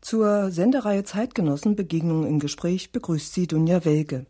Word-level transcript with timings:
Zur 0.00 0.50
Sendereihe 0.52 1.04
Zeitgenossen 1.04 1.74
Begegnungen 1.74 2.26
im 2.26 2.38
Gespräch 2.38 2.92
begrüßt 2.92 3.34
sie 3.34 3.46
Dunja 3.46 3.84
Welge. 3.84 4.26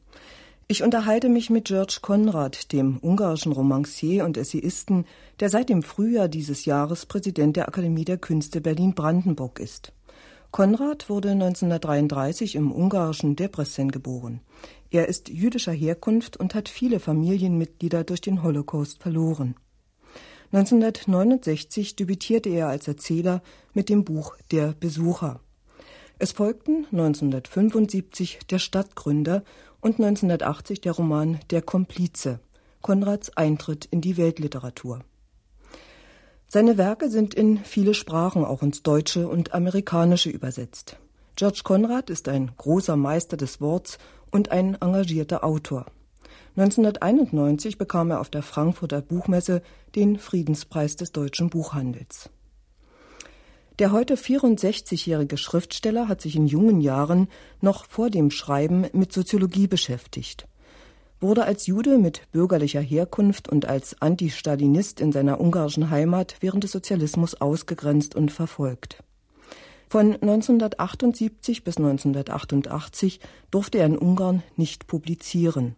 Ich 0.67 0.83
unterhalte 0.83 1.29
mich 1.29 1.51
mit 1.51 1.67
George 1.67 1.99
Konrad, 2.03 2.73
dem 2.73 2.99
ungarischen 3.01 3.53
Romancier 3.53 4.25
und 4.25 4.37
Essayisten, 4.37 5.07
der 5.41 5.51
seit 5.51 5.69
dem 5.69 5.83
Frühjahr 5.83 6.29
dieses 6.29 6.65
Jahres 6.65 7.07
Präsident 7.07 7.57
der 7.57 7.69
Akademie 7.69 8.05
der 8.05 8.19
Künste 8.19 8.61
Berlin-Brandenburg 8.61 9.61
ist. 9.61 9.93
Konrad 10.51 11.11
wurde 11.11 11.31
1933 11.31 12.55
im 12.55 12.73
ungarischen 12.73 13.37
Debrecen 13.37 13.91
geboren. 13.91 14.41
Er 14.91 15.09
ist 15.09 15.29
jüdischer 15.29 15.73
Herkunft 15.73 16.39
und 16.39 16.55
hat 16.55 16.71
viele 16.71 17.01
Familienmitglieder 17.01 18.05
durch 18.05 18.23
den 18.23 18.43
Holocaust 18.43 19.03
verloren. 19.03 19.55
1969 20.53 21.97
debütierte 21.97 22.49
er 22.49 22.69
als 22.69 22.89
Erzähler 22.89 23.43
mit 23.75 23.91
dem 23.91 24.05
Buch 24.05 24.37
Der 24.51 24.73
Besucher. 24.73 25.41
Es 26.21 26.33
folgten 26.33 26.85
1975 26.91 28.41
Der 28.51 28.59
Stadtgründer 28.59 29.45
und 29.81 30.01
1980 30.01 30.81
der 30.81 30.93
Roman 30.93 31.39
Der 31.51 31.63
Komplize, 31.63 32.41
Konrads 32.83 33.37
Eintritt 33.37 33.85
in 33.85 34.01
die 34.01 34.17
Weltliteratur. 34.17 35.05
Seine 36.49 36.77
Werke 36.77 37.09
sind 37.09 37.35
in 37.35 37.59
viele 37.59 37.95
Sprachen, 37.95 38.45
auch 38.45 38.63
ins 38.63 38.83
Deutsche 38.83 39.29
und 39.29 39.55
Amerikanische 39.55 40.31
übersetzt. 40.31 40.97
George 41.37 41.61
Konrad 41.63 42.11
ist 42.11 42.29
ein 42.29 42.51
großer 42.57 42.97
Meister 42.97 43.37
des 43.37 43.61
Worts 43.61 43.99
und 44.33 44.51
ein 44.51 44.75
engagierter 44.81 45.45
Autor. 45.45 45.87
1991 46.57 47.79
bekam 47.79 48.11
er 48.11 48.21
auf 48.21 48.31
der 48.31 48.43
Frankfurter 48.43 49.03
Buchmesse 49.03 49.63
den 49.95 50.19
Friedenspreis 50.19 50.97
des 50.97 51.13
deutschen 51.13 51.49
Buchhandels. 51.49 52.31
Der 53.79 53.93
heute 53.93 54.17
64-jährige 54.17 55.37
Schriftsteller 55.37 56.09
hat 56.09 56.21
sich 56.21 56.35
in 56.35 56.49
jungen 56.49 56.81
Jahren 56.81 57.29
noch 57.61 57.85
vor 57.85 58.11
dem 58.11 58.33
Schreiben 58.33 58.87
mit 58.93 59.13
Soziologie 59.13 59.69
beschäftigt, 59.69 60.49
wurde 61.21 61.45
als 61.45 61.69
Jude 61.69 61.97
mit 61.97 62.23
bürgerlicher 62.33 62.81
Herkunft 62.81 63.49
und 63.49 63.67
als 63.67 64.03
Antistalinist 64.03 65.01
in 65.01 65.13
seiner 65.13 65.41
ungarischen 65.41 65.91
Heimat 65.91 66.35
während 66.41 66.65
des 66.65 66.73
Sozialismus 66.73 67.41
ausgegrenzt 67.41 68.17
und 68.17 68.33
verfolgt. 68.33 69.05
Von 69.89 70.15
1978 70.15 71.63
bis 71.63 71.77
1988 71.77 73.21
durfte 73.53 73.79
er 73.79 73.87
in 73.87 73.97
Ungarn 73.97 74.43
nicht 74.57 74.89
publizieren. 74.89 75.77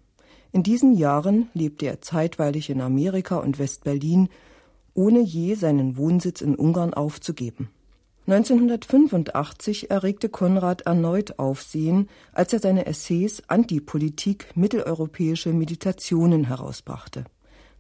In 0.53 0.63
diesen 0.63 0.97
Jahren 0.97 1.51
lebte 1.53 1.85
er 1.85 2.01
zeitweilig 2.01 2.71
in 2.71 2.81
Amerika 2.81 3.37
und 3.37 3.59
Westberlin, 3.59 4.31
ohne 4.95 5.21
je 5.21 5.55
seinen 5.55 5.99
Wohnsitz 5.99 6.41
in 6.41 6.55
Ungarn 6.55 6.95
aufzugeben. 6.95 7.69
1985 8.33 9.91
erregte 9.91 10.29
Konrad 10.29 10.83
erneut 10.83 11.41
Aufsehen, 11.41 12.09
als 12.33 12.53
er 12.53 12.61
seine 12.61 12.87
Essays 12.87 13.43
Antipolitik 13.49 14.47
mitteleuropäische 14.55 15.53
Meditationen 15.53 16.45
herausbrachte. 16.45 17.25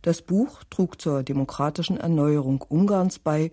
Das 0.02 0.22
Buch 0.22 0.64
trug 0.68 1.00
zur 1.00 1.22
demokratischen 1.22 1.98
Erneuerung 1.98 2.64
Ungarns 2.68 3.20
bei 3.20 3.52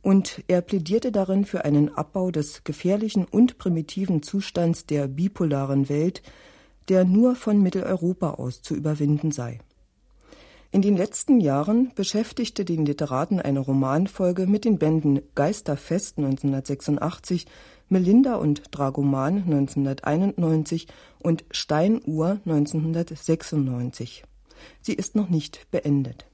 und 0.00 0.44
er 0.46 0.60
plädierte 0.60 1.10
darin 1.10 1.44
für 1.44 1.64
einen 1.64 1.92
Abbau 1.96 2.30
des 2.30 2.62
gefährlichen 2.62 3.24
und 3.24 3.58
primitiven 3.58 4.22
Zustands 4.22 4.86
der 4.86 5.08
bipolaren 5.08 5.88
Welt, 5.88 6.22
der 6.88 7.04
nur 7.04 7.34
von 7.34 7.60
Mitteleuropa 7.60 8.34
aus 8.34 8.62
zu 8.62 8.76
überwinden 8.76 9.32
sei. 9.32 9.58
In 10.70 10.82
den 10.82 10.98
letzten 10.98 11.40
Jahren 11.40 11.92
beschäftigte 11.94 12.66
den 12.66 12.84
Literaten 12.84 13.40
eine 13.40 13.60
Romanfolge 13.60 14.46
mit 14.46 14.66
den 14.66 14.78
Bänden 14.78 15.22
Geisterfest 15.34 16.18
1986, 16.18 17.46
Melinda 17.88 18.34
und 18.34 18.62
Dragoman 18.70 19.44
1991 19.44 20.86
und 21.20 21.46
Steinuhr 21.50 22.40
1996. 22.44 24.24
Sie 24.82 24.92
ist 24.92 25.14
noch 25.14 25.30
nicht 25.30 25.70
beendet. 25.70 26.26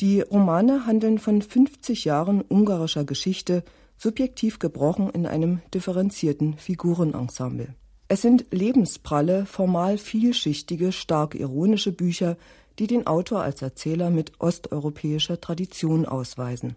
Die 0.00 0.22
Romane 0.22 0.86
handeln 0.86 1.18
von 1.18 1.42
50 1.42 2.06
Jahren 2.06 2.40
ungarischer 2.40 3.04
Geschichte, 3.04 3.64
subjektiv 3.98 4.60
gebrochen 4.60 5.10
in 5.10 5.26
einem 5.26 5.60
differenzierten 5.74 6.54
Figurenensemble. 6.56 7.74
Es 8.08 8.22
sind 8.22 8.46
lebenspralle, 8.50 9.46
formal 9.46 9.96
vielschichtige, 9.96 10.92
stark 10.92 11.34
ironische 11.34 11.92
Bücher, 11.92 12.36
die 12.78 12.86
den 12.86 13.06
Autor 13.06 13.42
als 13.42 13.62
Erzähler 13.62 14.10
mit 14.10 14.40
osteuropäischer 14.40 15.40
Tradition 15.40 16.06
ausweisen. 16.06 16.76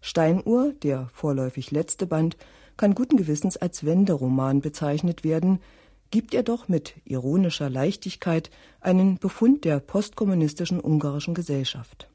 Steinuhr, 0.00 0.72
der 0.82 1.08
vorläufig 1.12 1.70
letzte 1.70 2.06
Band, 2.06 2.36
kann 2.76 2.94
guten 2.94 3.16
Gewissens 3.16 3.56
als 3.56 3.84
Wenderoman 3.84 4.60
bezeichnet 4.60 5.24
werden, 5.24 5.60
gibt 6.10 6.34
er 6.34 6.42
doch 6.42 6.68
mit 6.68 6.94
ironischer 7.04 7.70
Leichtigkeit 7.70 8.50
einen 8.80 9.18
Befund 9.18 9.64
der 9.64 9.80
postkommunistischen 9.80 10.80
ungarischen 10.80 11.34
Gesellschaft. 11.34 12.08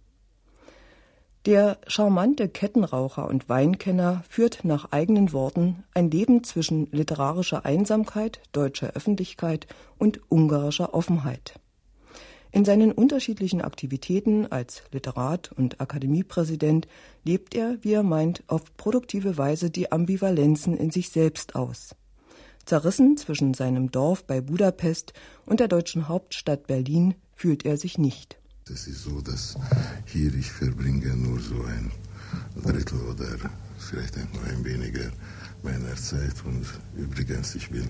Der 1.45 1.77
charmante 1.87 2.49
Kettenraucher 2.49 3.25
und 3.25 3.47
Weinkenner 3.47 4.23
führt 4.27 4.65
nach 4.65 4.91
eigenen 4.91 5.31
Worten 5.31 5.85
ein 5.93 6.11
Leben 6.11 6.43
zwischen 6.43 6.87
literarischer 6.91 7.65
Einsamkeit, 7.65 8.41
deutscher 8.51 8.91
Öffentlichkeit 8.93 9.65
und 9.97 10.19
ungarischer 10.29 10.93
Offenheit. 10.93 11.53
In 12.51 12.65
seinen 12.65 12.91
unterschiedlichen 12.91 13.61
Aktivitäten 13.61 14.47
als 14.47 14.83
Literat 14.91 15.51
und 15.51 15.81
Akademiepräsident 15.81 16.87
lebt 17.23 17.55
er, 17.55 17.77
wie 17.81 17.93
er 17.93 18.03
meint, 18.03 18.43
auf 18.47 18.75
produktive 18.77 19.37
Weise 19.37 19.69
die 19.69 19.91
Ambivalenzen 19.91 20.77
in 20.77 20.91
sich 20.91 21.09
selbst 21.09 21.55
aus. 21.55 21.95
Zerrissen 22.65 23.15
zwischen 23.17 23.53
seinem 23.53 23.91
Dorf 23.91 24.25
bei 24.25 24.41
Budapest 24.41 25.13
und 25.45 25.59
der 25.59 25.67
deutschen 25.67 26.07
Hauptstadt 26.07 26.67
Berlin 26.67 27.15
fühlt 27.33 27.65
er 27.65 27.77
sich 27.77 27.97
nicht. 27.97 28.37
Es 28.69 28.87
ist 28.87 29.03
so, 29.03 29.21
dass 29.21 29.55
hier 30.05 30.33
ich 30.33 30.51
verbringe 30.51 31.15
nur 31.15 31.39
so 31.39 31.63
ein 31.63 31.91
Drittel 32.61 32.99
oder 33.01 33.37
vielleicht 33.77 34.17
ein 34.17 34.65
weniger 34.65 35.11
meiner 35.63 35.95
Zeit. 35.95 36.33
Und 36.43 36.65
übrigens, 36.95 37.55
ich 37.55 37.69
bin 37.69 37.89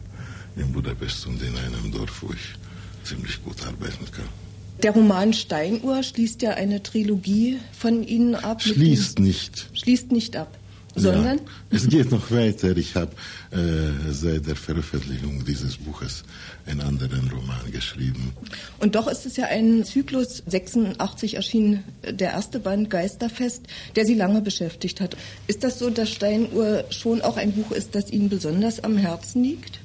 in 0.56 0.72
Budapest 0.72 1.26
und 1.26 1.42
in 1.42 1.56
einem 1.58 1.92
Dorf, 1.92 2.22
wo 2.22 2.32
ich 2.32 2.56
ziemlich 3.04 3.44
gut 3.44 3.66
arbeiten 3.66 4.06
kann. 4.12 4.47
Der 4.84 4.92
Roman 4.92 5.34
Steinuhr 5.34 6.04
schließt 6.04 6.42
ja 6.42 6.52
eine 6.52 6.84
Trilogie 6.84 7.60
von 7.72 8.04
Ihnen 8.04 8.36
ab. 8.36 8.62
Schließt 8.62 9.20
nicht. 9.20 9.70
Schließt 9.74 10.12
nicht 10.12 10.36
ab 10.36 10.58
sondern? 10.98 11.38
Ja, 11.38 11.44
es 11.72 11.88
geht 11.88 12.12
noch 12.12 12.32
weiter. 12.32 12.76
Ich 12.76 12.96
habe 12.96 13.12
äh, 13.52 14.12
seit 14.12 14.48
der 14.48 14.56
Veröffentlichung 14.56 15.46
dieses 15.46 15.78
Buches 15.78 16.24
einen 16.66 16.82
anderen 16.82 17.30
Roman 17.30 17.72
geschrieben. 17.72 18.34
Und 18.80 18.96
doch 18.96 19.08
ist 19.08 19.26
es 19.26 19.38
ja 19.38 19.46
ein 19.46 19.84
Zyklus, 19.84 20.44
86 20.48 21.36
erschien 21.36 21.84
der 22.04 22.32
erste 22.32 22.60
Band 22.60 22.90
Geisterfest, 22.90 23.64
der 23.96 24.06
Sie 24.06 24.16
lange 24.16 24.42
beschäftigt 24.42 25.02
hat. 25.02 25.16
Ist 25.48 25.64
das 25.64 25.80
so, 25.80 25.90
dass 25.90 26.10
Steinuhr 26.10 26.86
schon 26.90 27.22
auch 27.22 27.38
ein 27.38 27.54
Buch 27.54 27.72
ist, 27.72 27.96
das 27.96 28.12
Ihnen 28.12 28.30
besonders 28.30 28.84
am 28.84 28.98
Herzen 28.98 29.44
liegt? 29.44 29.80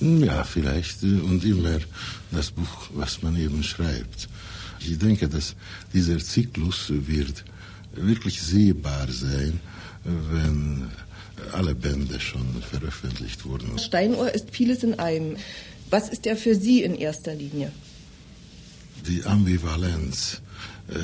Ja, 0.00 0.44
vielleicht 0.44 1.02
äh, 1.02 1.20
und 1.20 1.44
immer 1.44 1.78
das 2.30 2.50
Buch, 2.50 2.90
was 2.94 3.22
man 3.22 3.36
eben 3.36 3.62
schreibt. 3.62 4.28
Ich 4.80 4.98
denke, 4.98 5.28
dass 5.28 5.54
dieser 5.92 6.18
Zyklus 6.18 6.86
wird 6.88 7.44
wirklich 7.94 8.42
sehbar 8.42 9.06
sein, 9.10 9.60
wenn 10.04 10.90
alle 11.52 11.74
Bände 11.74 12.20
schon 12.20 12.62
veröffentlicht 12.62 13.44
wurden. 13.44 13.78
Steinuhr 13.78 14.32
ist 14.34 14.50
vieles 14.50 14.82
in 14.82 14.98
einem. 14.98 15.36
Was 15.90 16.08
ist 16.08 16.26
er 16.26 16.36
für 16.36 16.54
Sie 16.54 16.82
in 16.82 16.94
erster 16.94 17.34
Linie? 17.34 17.72
Die 19.06 19.24
Ambivalenz 19.24 20.40
äh, 20.88 20.94
äh 20.94 21.02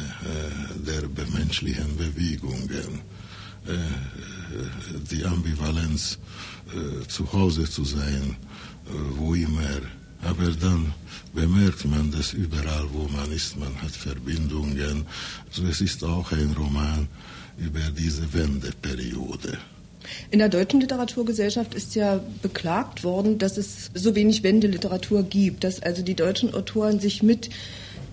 der 0.86 1.26
menschlichen 1.28 1.96
Bewegungen, 1.96 3.00
äh, 3.66 3.72
äh, 3.72 3.78
die 5.10 5.24
Ambivalenz 5.24 6.18
äh, 6.74 7.06
zu 7.06 7.32
Hause 7.32 7.64
zu 7.64 7.84
sein, 7.84 8.36
äh, 8.86 8.90
wo 9.16 9.34
immer 9.34 9.80
aber 10.22 10.50
dann 10.60 10.92
bemerkt 11.32 11.84
man, 11.84 12.10
dass 12.10 12.32
überall, 12.32 12.86
wo 12.92 13.08
man 13.08 13.30
ist, 13.30 13.56
man 13.56 13.74
hat 13.80 13.92
Verbindungen. 13.92 15.06
Also 15.48 15.64
es 15.64 15.80
ist 15.80 16.02
auch 16.02 16.32
ein 16.32 16.54
Roman 16.58 17.08
über 17.58 17.80
diese 17.96 18.32
Wendeperiode. 18.32 19.58
In 20.30 20.38
der 20.38 20.48
deutschen 20.48 20.80
Literaturgesellschaft 20.80 21.74
ist 21.74 21.94
ja 21.94 22.20
beklagt 22.40 23.04
worden, 23.04 23.38
dass 23.38 23.58
es 23.58 23.90
so 23.94 24.14
wenig 24.14 24.42
Wendeliteratur 24.42 25.22
gibt, 25.22 25.64
dass 25.64 25.82
also 25.82 26.02
die 26.02 26.14
deutschen 26.14 26.54
Autoren 26.54 26.98
sich 26.98 27.22
mit 27.22 27.50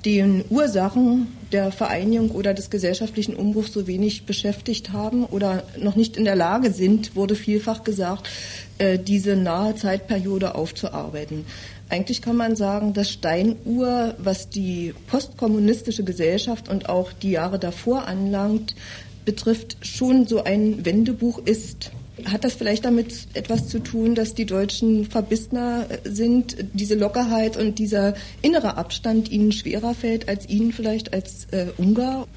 den 0.05 0.45
Ursachen 0.49 1.35
der 1.51 1.71
Vereinigung 1.71 2.31
oder 2.31 2.53
des 2.53 2.69
gesellschaftlichen 2.69 3.35
Umbruchs 3.35 3.73
so 3.73 3.87
wenig 3.87 4.25
beschäftigt 4.25 4.93
haben 4.93 5.25
oder 5.25 5.63
noch 5.77 5.95
nicht 5.95 6.15
in 6.15 6.25
der 6.25 6.35
Lage 6.35 6.71
sind, 6.71 7.15
wurde 7.15 7.35
vielfach 7.35 7.83
gesagt, 7.83 8.29
äh, 8.77 8.99
diese 8.99 9.35
nahe 9.35 9.75
Zeitperiode 9.75 10.53
aufzuarbeiten. 10.53 11.45
Eigentlich 11.89 12.21
kann 12.21 12.35
man 12.35 12.55
sagen, 12.55 12.93
dass 12.93 13.11
Steinuhr, 13.11 14.15
was 14.17 14.49
die 14.49 14.93
postkommunistische 15.07 16.03
Gesellschaft 16.03 16.69
und 16.69 16.89
auch 16.89 17.11
die 17.11 17.31
Jahre 17.31 17.59
davor 17.59 18.07
anlangt, 18.07 18.75
betrifft, 19.23 19.77
schon 19.81 20.27
so 20.27 20.43
ein 20.43 20.85
Wendebuch 20.85 21.39
ist. 21.45 21.91
Hat 22.25 22.43
das 22.43 22.53
vielleicht 22.55 22.85
damit 22.85 23.27
etwas 23.33 23.67
zu 23.67 23.79
tun, 23.79 24.15
dass 24.15 24.33
die 24.33 24.45
Deutschen 24.45 25.05
verbissener 25.05 25.87
sind, 26.03 26.57
diese 26.73 26.95
Lockerheit 26.95 27.55
und 27.55 27.77
dieser 27.77 28.15
innere 28.41 28.77
Abstand 28.77 29.29
ihnen 29.29 29.51
schwerer 29.51 29.93
fällt 29.93 30.27
als 30.27 30.49
ihnen 30.49 30.71
vielleicht 30.73 31.13
als 31.13 31.45
äh, 31.51 31.67
Ungar? 31.77 32.27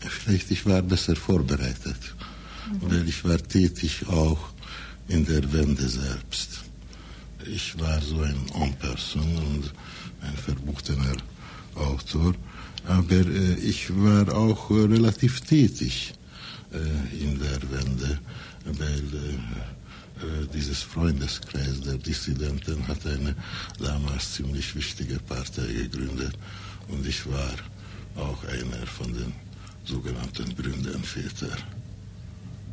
Vielleicht 0.00 0.50
ich 0.50 0.64
war 0.64 0.80
besser 0.82 1.14
vorbereitet, 1.14 1.96
mhm. 2.72 2.90
weil 2.90 3.08
ich 3.08 3.24
war 3.24 3.38
tätig 3.38 4.06
auch 4.08 4.38
in 5.08 5.26
der 5.26 5.52
Wende 5.52 5.88
selbst. 5.88 6.64
Ich 7.46 7.78
war 7.78 8.00
so 8.00 8.20
ein 8.20 8.46
En-Person 8.54 9.36
und 9.36 9.72
ein 10.22 10.36
verbuchtener 10.36 11.16
Autor, 11.74 12.34
aber 12.86 13.14
äh, 13.14 13.54
ich 13.62 13.90
war 13.94 14.34
auch 14.34 14.70
äh, 14.70 14.84
relativ 14.84 15.42
tätig 15.42 16.14
in 17.12 17.38
der 17.38 17.60
Wende, 17.70 18.18
weil 18.64 18.98
äh, 18.98 19.36
äh, 20.22 20.46
dieses 20.52 20.82
Freundeskreis 20.82 21.80
der 21.80 21.98
Dissidenten 21.98 22.86
hat 22.86 23.06
eine 23.06 23.34
damals 23.78 24.34
ziemlich 24.34 24.74
wichtige 24.74 25.18
Partei 25.18 25.66
gegründet 25.66 26.36
und 26.88 27.06
ich 27.06 27.26
war 27.26 27.54
auch 28.16 28.44
einer 28.44 28.86
von 28.86 29.12
den 29.12 29.32
sogenannten 29.84 30.54
Gründervätern. 30.54 31.58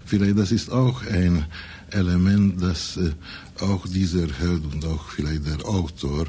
Vielleicht 0.06 0.38
das 0.38 0.52
ist 0.52 0.70
auch 0.72 1.04
ein 1.08 1.46
Element, 1.90 2.62
dass 2.62 2.98
äh, 2.98 3.12
auch 3.60 3.88
dieser 3.88 4.28
Held 4.40 4.64
und 4.72 4.86
auch 4.86 5.10
vielleicht 5.10 5.46
der 5.48 5.66
Autor 5.66 6.28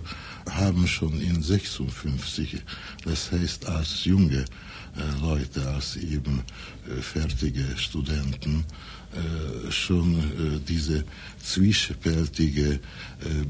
haben 0.50 0.86
schon 0.86 1.20
in 1.20 1.42
56, 1.42 2.62
das 3.04 3.30
heißt 3.30 3.66
als 3.66 4.04
junge 4.04 4.40
äh, 4.40 4.44
Leute, 5.20 5.66
als 5.68 5.96
eben 5.96 6.42
äh, 6.86 7.00
fertige 7.00 7.64
Studenten, 7.76 8.64
äh, 9.12 9.70
schon 9.70 10.18
äh, 10.18 10.60
diese 10.66 11.04
zwiespältige 11.42 12.80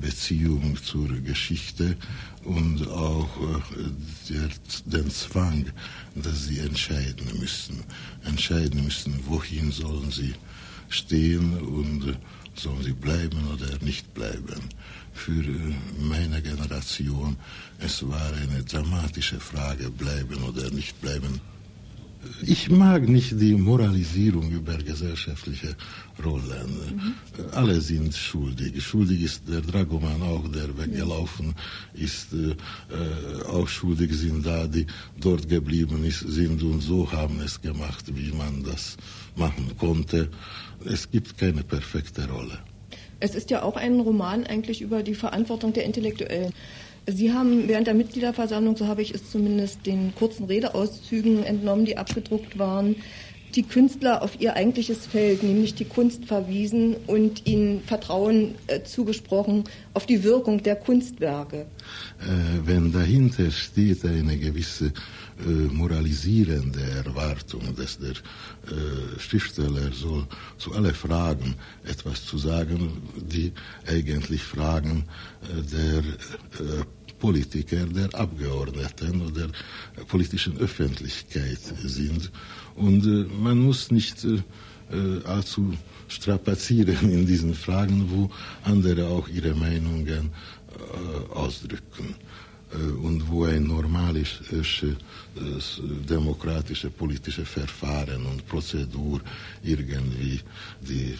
Beziehung 0.01 0.77
zur 0.83 1.09
Geschichte 1.21 1.97
und 2.45 2.89
auch 2.89 3.29
den 4.87 5.11
Zwang, 5.11 5.67
dass 6.15 6.47
sie 6.47 6.59
entscheiden 6.59 7.27
müssen. 7.39 7.85
Entscheiden 8.25 8.85
müssen, 8.85 9.15
wohin 9.27 9.71
sollen 9.71 10.11
sie 10.11 10.35
stehen 10.89 11.59
und 11.59 12.17
sollen 12.55 12.83
sie 12.83 12.93
bleiben 12.93 13.41
oder 13.53 13.79
nicht 13.85 14.13
bleiben. 14.15 14.61
Für 15.15 15.43
meine 15.99 16.41
Generation, 16.41 17.37
es 17.79 18.07
war 18.09 18.33
eine 18.33 18.63
dramatische 18.65 19.39
Frage, 19.41 19.91
bleiben 19.91 20.43
oder 20.45 20.71
nicht 20.71 21.01
bleiben. 21.01 21.41
Ich 22.43 22.71
mag 22.71 23.09
nicht 23.09 23.41
die 23.41 23.55
Moralisierung 23.55 24.51
über 24.51 24.77
gesellschaftliche 24.77 25.75
Rollen. 26.25 26.71
Mhm. 26.95 27.15
Alle 27.53 27.81
sind 27.81 28.15
schuldig. 28.15 28.81
Schuldig 28.83 29.23
ist 29.23 29.43
der 29.49 29.61
Dragoman 29.61 30.23
auch, 30.23 30.47
der 30.49 30.77
weggelaufen 30.79 31.55
ist. 31.95 32.33
Äh, 32.33 32.55
auch 33.49 33.67
schuldig 33.67 34.13
sind 34.13 34.47
da, 34.47 34.67
die 34.67 34.87
dort 35.21 35.49
geblieben 35.49 36.05
ist, 36.05 36.21
sind 36.21 36.63
und 36.63 36.81
so 36.81 37.11
haben 37.11 37.41
es 37.41 37.61
gemacht, 37.61 38.05
wie 38.15 38.33
man 38.33 38.63
das 38.63 38.97
machen 39.35 39.77
konnte. 39.79 40.31
Es 40.87 41.11
gibt 41.11 41.39
keine 41.39 41.63
perfekte 41.63 42.29
Rolle. 42.29 42.59
Es 43.21 43.35
ist 43.35 43.51
ja 43.51 43.63
auch 43.63 43.77
ein 43.77 44.01
Roman 44.01 44.45
eigentlich 44.47 44.83
über 44.83 45.03
die 45.03 45.15
Verantwortung 45.15 45.73
der 45.73 45.85
Intellektuellen. 45.85 46.53
Sie 47.07 47.33
haben 47.33 47.69
während 47.69 47.87
der 47.87 47.95
Mitgliederversammlung, 47.95 48.77
so 48.77 48.87
habe 48.87 49.03
ich 49.03 49.13
es 49.15 49.31
zumindest 49.31 49.87
den 49.87 50.15
kurzen 50.15 50.45
Redeauszügen 50.47 51.45
entnommen, 51.45 51.85
die 51.85 51.97
abgedruckt 51.97 52.59
waren, 52.59 52.97
die 53.55 53.65
Künstler 53.65 54.23
auf 54.23 54.41
ihr 54.41 54.55
eigentliches 54.55 55.07
Feld, 55.07 55.43
nämlich 55.43 55.75
die 55.75 55.85
Kunst, 55.85 56.25
verwiesen 56.25 56.97
und 57.07 57.47
ihnen 57.47 57.83
Vertrauen 57.83 58.55
äh, 58.67 58.83
zugesprochen 58.83 59.65
auf 59.95 60.07
die 60.07 60.23
Wirkung 60.23 60.63
der 60.63 60.77
Kunstwerke. 60.77 61.67
Äh, 62.21 62.65
wenn 62.65 62.93
dahinter 62.93 63.51
steht 63.51 64.05
eine 64.05 64.37
gewisse 64.39 64.93
äh, 65.41 65.73
moralisierende 65.73 66.83
Erwartung, 66.83 67.75
dass 67.75 67.99
der 67.99 68.11
äh, 68.11 69.19
Schriftsteller 69.19 69.91
soll 69.93 70.27
zu 70.59 70.73
allen 70.73 70.95
Fragen 70.95 71.55
etwas 71.85 72.25
zu 72.27 72.39
sagen, 72.39 73.03
die 73.17 73.53
eigentlich 73.87 74.43
Fragen 74.43 75.05
äh, 75.43 75.63
der 75.63 76.03
Politiker, 77.19 77.87
der 77.87 78.15
Abgeordneten 78.15 79.23
oder 79.23 79.49
der 79.97 80.05
politischen 80.05 80.59
Öffentlichkeit 80.59 81.61
sind. 81.83 82.31
Und 82.75 83.05
man 83.41 83.59
muss 83.59 83.93
nicht 83.93 84.27
allzu 85.25 85.73
strapazieren 86.09 87.13
in 87.13 87.25
diesen 87.25 87.55
Fragen, 87.55 88.11
wo 88.11 88.29
andere 88.65 89.07
auch 89.07 89.29
ihre 89.29 89.55
Meinungen 89.55 90.31
ausdrücken 91.33 92.17
und 93.03 93.29
wo 93.29 93.45
ein 93.45 93.65
normales 93.65 94.41
äh, 94.51 94.63
demokratische 96.09 96.91
politische 96.91 97.45
Verfahren 97.45 98.25
und 98.27 98.47
Prozedur 98.47 99.21
irgendwie 99.63 100.41
die 100.81 101.17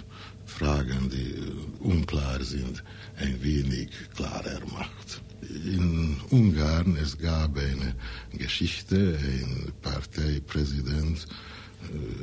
Fragen, 0.47 1.11
die 1.11 1.35
unklar 1.81 2.43
sind, 2.43 2.83
ein 3.17 3.43
wenig 3.43 3.91
klarer 4.15 4.61
macht. 4.73 5.23
In 5.65 6.17
Ungarn 6.31 6.97
es 6.97 7.19
gab 7.19 7.57
eine 7.57 7.95
Geschichte, 8.33 9.19
ein 9.21 9.73
Parteipräsident 9.83 11.27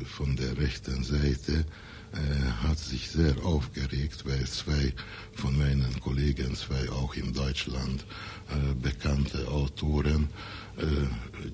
von 0.06 0.36
der 0.36 0.58
rechten 0.58 1.04
Seite 1.04 1.66
äh, 2.14 2.68
hat 2.68 2.78
sich 2.78 3.10
sehr 3.10 3.36
aufgeregt, 3.44 4.24
weil 4.26 4.46
zwei 4.46 4.94
von 5.34 5.58
meinen 5.58 6.00
Kollegen, 6.00 6.56
zwei 6.56 6.90
auch 6.92 7.16
in 7.16 7.34
Deutschland 7.34 8.06
äh, 8.50 8.74
bekannte 8.76 9.48
Autoren, 9.48 10.30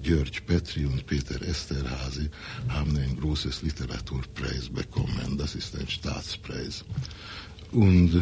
Georg 0.04 0.46
Petri 0.46 0.86
und 0.86 1.08
Peter 1.08 1.42
Esterhazy, 1.42 2.30
haben 2.70 2.96
ein 2.96 3.20
großes 3.20 3.64
Literaturpreis 3.64 4.70
bekommen. 4.70 5.36
Das 5.36 5.56
ist 5.56 5.76
ein 5.80 5.88
Staatspreis. 5.88 6.86
Und 7.72 8.22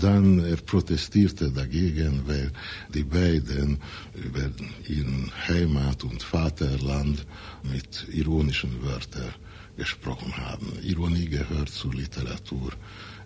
dann 0.00 0.44
er 0.44 0.56
protestierte 0.56 1.50
dagegen, 1.50 2.22
weil 2.26 2.50
die 2.92 3.04
beiden 3.04 3.78
über 4.14 4.50
ihren 4.88 5.30
Heimat 5.46 6.04
und 6.04 6.22
Vaterland 6.22 7.24
mit 7.62 8.06
ironischen 8.10 8.82
Wörtern 8.82 9.32
gesprochen 9.76 10.36
haben. 10.36 10.78
Ironie 10.82 11.26
gehört 11.26 11.68
zur 11.68 11.94
Literatur 11.94 12.72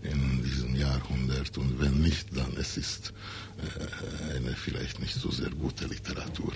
in 0.03 0.43
diesem 0.43 0.75
Jahrhundert 0.75 1.57
und 1.59 1.79
wenn 1.81 2.01
nicht, 2.01 2.35
dann 2.35 2.53
es 2.59 2.77
ist 2.77 3.13
äh, 3.59 4.37
eine 4.37 4.55
vielleicht 4.55 5.01
nicht 5.01 5.15
so 5.15 5.31
sehr 5.31 5.51
gute 5.51 5.87
Literatur. 5.87 6.53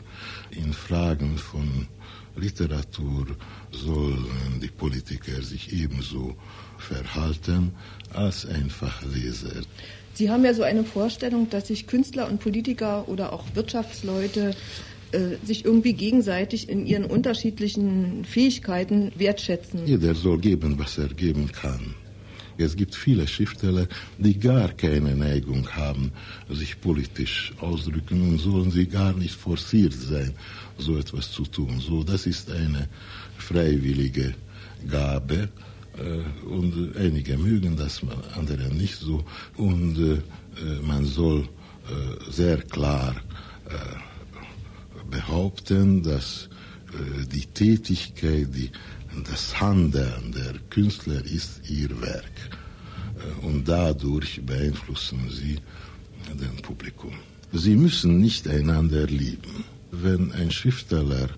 In 0.51 0.73
Fragen 0.73 1.37
von 1.37 1.87
Literatur 2.37 3.27
sollen 3.71 4.61
die 4.61 4.69
Politiker 4.69 5.43
sich 5.43 5.73
ebenso 5.73 6.35
verhalten 6.79 7.73
als 8.13 8.47
einfach 8.47 9.03
Leser. 9.03 9.63
Sie 10.15 10.31
haben 10.31 10.45
ja 10.45 10.55
so 10.55 10.63
eine 10.63 10.85
Vorstellung, 10.85 11.51
dass 11.51 11.69
sich 11.69 11.87
Künstler 11.87 12.29
und 12.29 12.41
Politiker 12.41 13.09
oder 13.09 13.33
auch 13.33 13.45
Wirtschaftsleute 13.55 14.55
sich 15.45 15.65
irgendwie 15.65 15.93
gegenseitig 15.93 16.69
in 16.69 16.87
ihren 16.87 17.05
unterschiedlichen 17.05 18.25
Fähigkeiten 18.25 19.13
wertschätzen. 19.17 19.87
Jeder 19.87 20.15
soll 20.15 20.39
geben, 20.39 20.79
was 20.79 20.99
er 20.99 21.09
geben 21.09 21.51
kann. 21.53 21.95
Es 22.57 22.77
gibt 22.77 22.95
viele 22.95 23.27
Schriftsteller, 23.27 23.89
die 24.19 24.39
gar 24.39 24.69
keine 24.69 25.17
Neigung 25.17 25.69
haben, 25.71 26.13
sich 26.49 26.81
politisch 26.81 27.53
ausdrücken 27.61 28.29
und 28.29 28.39
sollen 28.39 28.71
sie 28.71 28.87
gar 28.87 29.13
nicht 29.13 29.35
forciert 29.35 29.93
sein, 29.93 30.33
so 30.79 30.97
etwas 30.97 31.31
zu 31.33 31.43
tun. 31.45 31.81
So, 31.81 32.05
das 32.05 32.27
ist 32.27 32.51
eine 32.51 32.89
freiwillige 33.39 34.35
Gabe 34.89 35.49
äh, 35.99 36.47
und 36.47 36.97
einige 36.97 37.37
mögen 37.37 37.77
das, 37.77 38.03
andere 38.37 38.73
nicht 38.73 38.97
so. 38.97 39.25
Und 39.57 39.99
äh, 39.99 40.81
man 40.87 41.05
soll 41.05 41.41
äh, 41.41 42.31
sehr 42.31 42.59
klar 42.59 43.17
behaupten, 45.11 46.03
dass 46.03 46.49
die 47.33 47.47
Tätigkeit, 47.47 48.49
die, 48.55 48.71
das 49.29 49.61
Handeln 49.61 50.33
der 50.33 50.55
Künstler 50.71 51.25
ist 51.25 51.69
ihr 51.69 51.91
Werk. 52.01 52.51
Und 53.43 53.69
dadurch 53.69 54.41
beeinflussen 54.45 55.31
sie 55.31 55.59
den 56.33 56.57
Publikum. 56.63 57.15
Sie 57.53 57.77
müssen 57.77 58.21
nicht 58.21 58.49
einander 58.49 59.07
lieben. 59.07 59.65
Wenn 59.91 60.33
ein 60.33 60.51
Schriftsteller, 60.51 61.29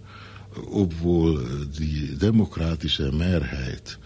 obwohl 0.71 1.67
die 1.67 2.17
demokratische 2.17 3.13
Mehrheit 3.13 3.99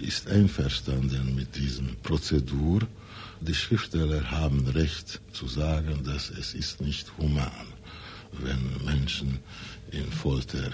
ist 0.00 0.28
einverstanden 0.28 1.34
mit 1.34 1.54
diesem 1.56 1.96
Prozedur. 2.02 2.80
Die 3.40 3.54
Schriftsteller 3.54 4.30
haben 4.30 4.66
Recht 4.68 5.20
zu 5.32 5.48
sagen, 5.48 6.02
dass 6.04 6.30
es 6.30 6.54
ist 6.54 6.80
nicht 6.80 7.06
human, 7.18 7.50
wenn 8.38 8.84
Menschen 8.84 9.38
in 9.90 10.10
Folter 10.10 10.70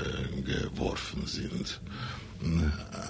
äh, 0.00 0.40
geworfen 0.42 1.26
sind. 1.26 1.80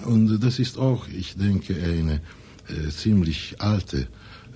Und 0.05 0.39
das 0.39 0.59
ist 0.59 0.77
auch, 0.77 1.07
ich 1.07 1.35
denke, 1.35 1.75
eine 1.75 2.21
äh, 2.69 2.89
ziemlich 2.89 3.59
alte 3.59 4.07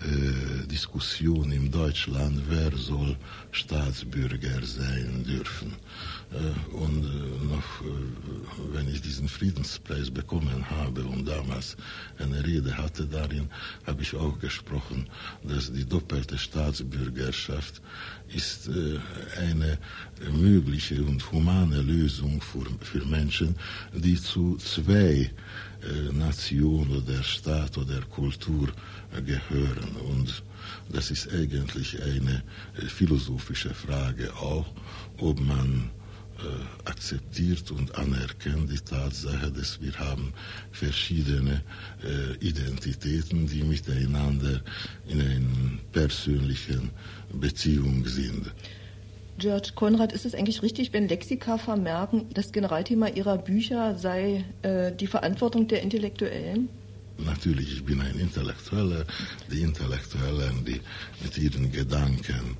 äh, 0.01 0.67
Diskussion 0.67 1.51
in 1.51 1.71
Deutschland, 1.71 2.41
wer 2.49 2.75
soll 2.75 3.15
Staatsbürger 3.51 4.63
sein 4.63 5.23
dürfen. 5.27 5.73
Äh, 6.31 6.75
und 6.75 7.03
äh, 7.03 7.45
noch, 7.45 7.81
äh, 7.81 8.73
wenn 8.73 8.87
ich 8.87 9.01
diesen 9.01 9.27
Friedenspreis 9.27 10.09
bekommen 10.09 10.69
habe 10.69 11.03
und 11.03 11.27
damals 11.27 11.75
eine 12.19 12.45
Rede 12.45 12.77
hatte 12.77 13.05
darin, 13.05 13.49
habe 13.85 14.01
ich 14.01 14.15
auch 14.15 14.39
gesprochen, 14.39 15.07
dass 15.43 15.73
die 15.73 15.85
doppelte 15.85 16.37
Staatsbürgerschaft 16.37 17.81
ist 18.33 18.69
eine 19.37 19.77
mögliche 20.31 21.03
und 21.03 21.31
humane 21.33 21.81
Lösung 21.81 22.41
für, 22.41 22.65
für 22.79 23.05
Menschen, 23.05 23.55
die 23.93 24.15
zu 24.15 24.55
zwei 24.55 25.29
äh, 25.81 26.13
Nation 26.13 26.89
oder 26.91 27.21
Staat 27.23 27.77
oder 27.77 27.99
Kultur 28.03 28.69
gehören. 29.25 29.95
Und 30.09 30.43
das 30.89 31.11
ist 31.11 31.33
eigentlich 31.33 32.01
eine 32.01 32.41
philosophische 32.87 33.73
Frage 33.73 34.33
auch, 34.35 34.67
ob 35.17 35.37
man 35.41 35.89
akzeptiert 36.85 37.71
und 37.71 37.95
anerkennt 37.95 38.71
die 38.71 38.79
Tatsache, 38.79 39.51
dass 39.51 39.81
wir 39.81 39.93
haben 39.99 40.33
verschiedene 40.71 41.61
Identitäten, 42.39 43.47
die 43.47 43.63
miteinander 43.63 44.61
in 45.07 45.21
einer 45.21 45.79
persönlichen 45.91 46.89
Beziehung 47.33 48.05
sind. 48.05 48.51
George 49.41 49.71
Konrad, 49.73 50.13
ist 50.13 50.25
es 50.25 50.35
eigentlich 50.35 50.61
richtig, 50.61 50.93
wenn 50.93 51.07
Lexika 51.07 51.57
vermerken, 51.57 52.27
das 52.33 52.51
Generalthema 52.51 53.07
ihrer 53.07 53.39
Bücher 53.39 53.95
sei 53.95 54.45
äh, 54.61 54.91
die 54.91 55.07
Verantwortung 55.07 55.67
der 55.67 55.81
Intellektuellen? 55.81 56.69
Natürlich, 57.25 57.73
ich 57.73 57.85
bin 57.85 58.01
ein 58.01 58.17
Intellektueller. 58.19 59.05
Die 59.51 59.61
Intellektuellen, 59.61 60.65
die 60.65 60.81
mit 61.23 61.37
ihren 61.37 61.71
Gedanken 61.71 62.57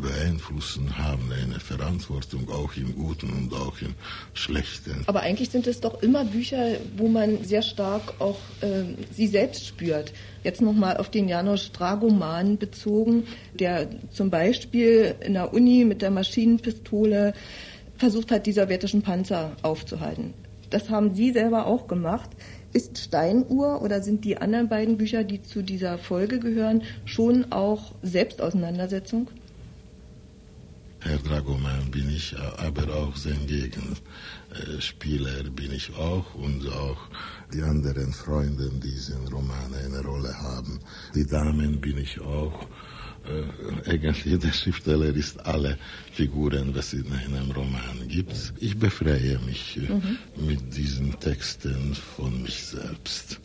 beeinflussen, 0.00 0.96
haben 0.96 1.30
eine 1.32 1.60
Verantwortung, 1.60 2.48
auch 2.50 2.76
im 2.76 2.94
Guten 2.94 3.30
und 3.32 3.52
auch 3.52 3.80
im 3.80 3.94
Schlechten. 4.32 5.02
Aber 5.06 5.20
eigentlich 5.20 5.50
sind 5.50 5.66
es 5.66 5.80
doch 5.80 6.02
immer 6.02 6.24
Bücher, 6.24 6.76
wo 6.96 7.08
man 7.08 7.44
sehr 7.44 7.62
stark 7.62 8.20
auch 8.20 8.38
äh, 8.60 8.84
sie 9.12 9.26
selbst 9.26 9.66
spürt. 9.66 10.12
Jetzt 10.42 10.60
nochmal 10.60 10.98
auf 10.98 11.10
den 11.10 11.28
Janusz 11.28 11.72
Dragoman 11.72 12.58
bezogen, 12.58 13.24
der 13.54 13.88
zum 14.10 14.30
Beispiel 14.30 15.14
in 15.20 15.34
der 15.34 15.52
Uni 15.52 15.84
mit 15.84 16.02
der 16.02 16.10
Maschinenpistole 16.10 17.34
versucht 17.96 18.30
hat, 18.30 18.46
die 18.46 18.52
sowjetischen 18.52 19.02
Panzer 19.02 19.52
aufzuhalten. 19.62 20.34
Das 20.70 20.90
haben 20.90 21.14
Sie 21.14 21.32
selber 21.32 21.66
auch 21.66 21.86
gemacht. 21.86 22.30
Ist 22.74 22.98
Steinuhr 22.98 23.82
oder 23.82 24.02
sind 24.02 24.24
die 24.24 24.36
anderen 24.36 24.68
beiden 24.68 24.98
Bücher, 24.98 25.22
die 25.22 25.40
zu 25.40 25.62
dieser 25.62 25.96
Folge 25.96 26.40
gehören, 26.40 26.82
schon 27.04 27.52
auch 27.52 27.94
Selbstauseinandersetzung? 28.02 29.30
Herr 30.98 31.18
Dragoman 31.18 31.88
bin 31.92 32.10
ich, 32.10 32.34
aber 32.56 32.92
auch 32.92 33.14
sein 33.14 33.46
Gegenspieler 33.46 35.44
bin 35.50 35.72
ich 35.72 35.94
auch 35.96 36.34
und 36.34 36.66
auch 36.68 37.10
die 37.52 37.62
anderen 37.62 38.12
Freunde, 38.12 38.68
die 38.82 39.12
in 39.12 39.32
Roman 39.32 39.72
eine 39.84 40.00
Rolle 40.02 40.36
haben. 40.36 40.80
Die 41.14 41.26
Damen 41.26 41.80
bin 41.80 41.98
ich 41.98 42.20
auch 42.20 42.62
äh, 42.62 42.93
eigentlich 43.86 44.38
der 44.38 44.52
Schriftsteller 44.52 45.14
ist 45.14 45.44
alle 45.46 45.78
Figuren, 46.12 46.74
was 46.74 46.92
es 46.92 47.04
in 47.04 47.12
einem 47.12 47.50
Roman 47.50 48.08
gibt. 48.08 48.52
Ich 48.60 48.78
befreie 48.78 49.38
mich 49.46 49.76
äh, 49.76 49.92
mhm. 49.92 50.18
mit 50.46 50.76
diesen 50.76 51.18
Texten 51.20 51.94
von 51.94 52.42
mich 52.42 52.62
selbst, 52.62 53.40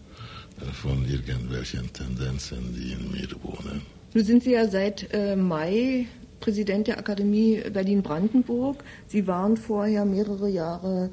äh, 0.59 0.65
von 0.73 1.05
irgendwelchen 1.07 1.91
Tendenzen, 1.93 2.75
die 2.75 2.93
in 2.93 3.11
mir 3.11 3.29
wohnen. 3.41 3.81
Nun 4.13 4.23
sind 4.23 4.43
Sie 4.43 4.51
ja 4.51 4.67
seit 4.67 5.13
äh, 5.13 5.35
Mai 5.35 6.07
Präsident 6.39 6.87
der 6.87 6.97
Akademie 6.97 7.61
Berlin-Brandenburg. 7.71 8.83
Sie 9.07 9.27
waren 9.27 9.57
vorher 9.57 10.05
mehrere 10.05 10.49
Jahre 10.49 11.09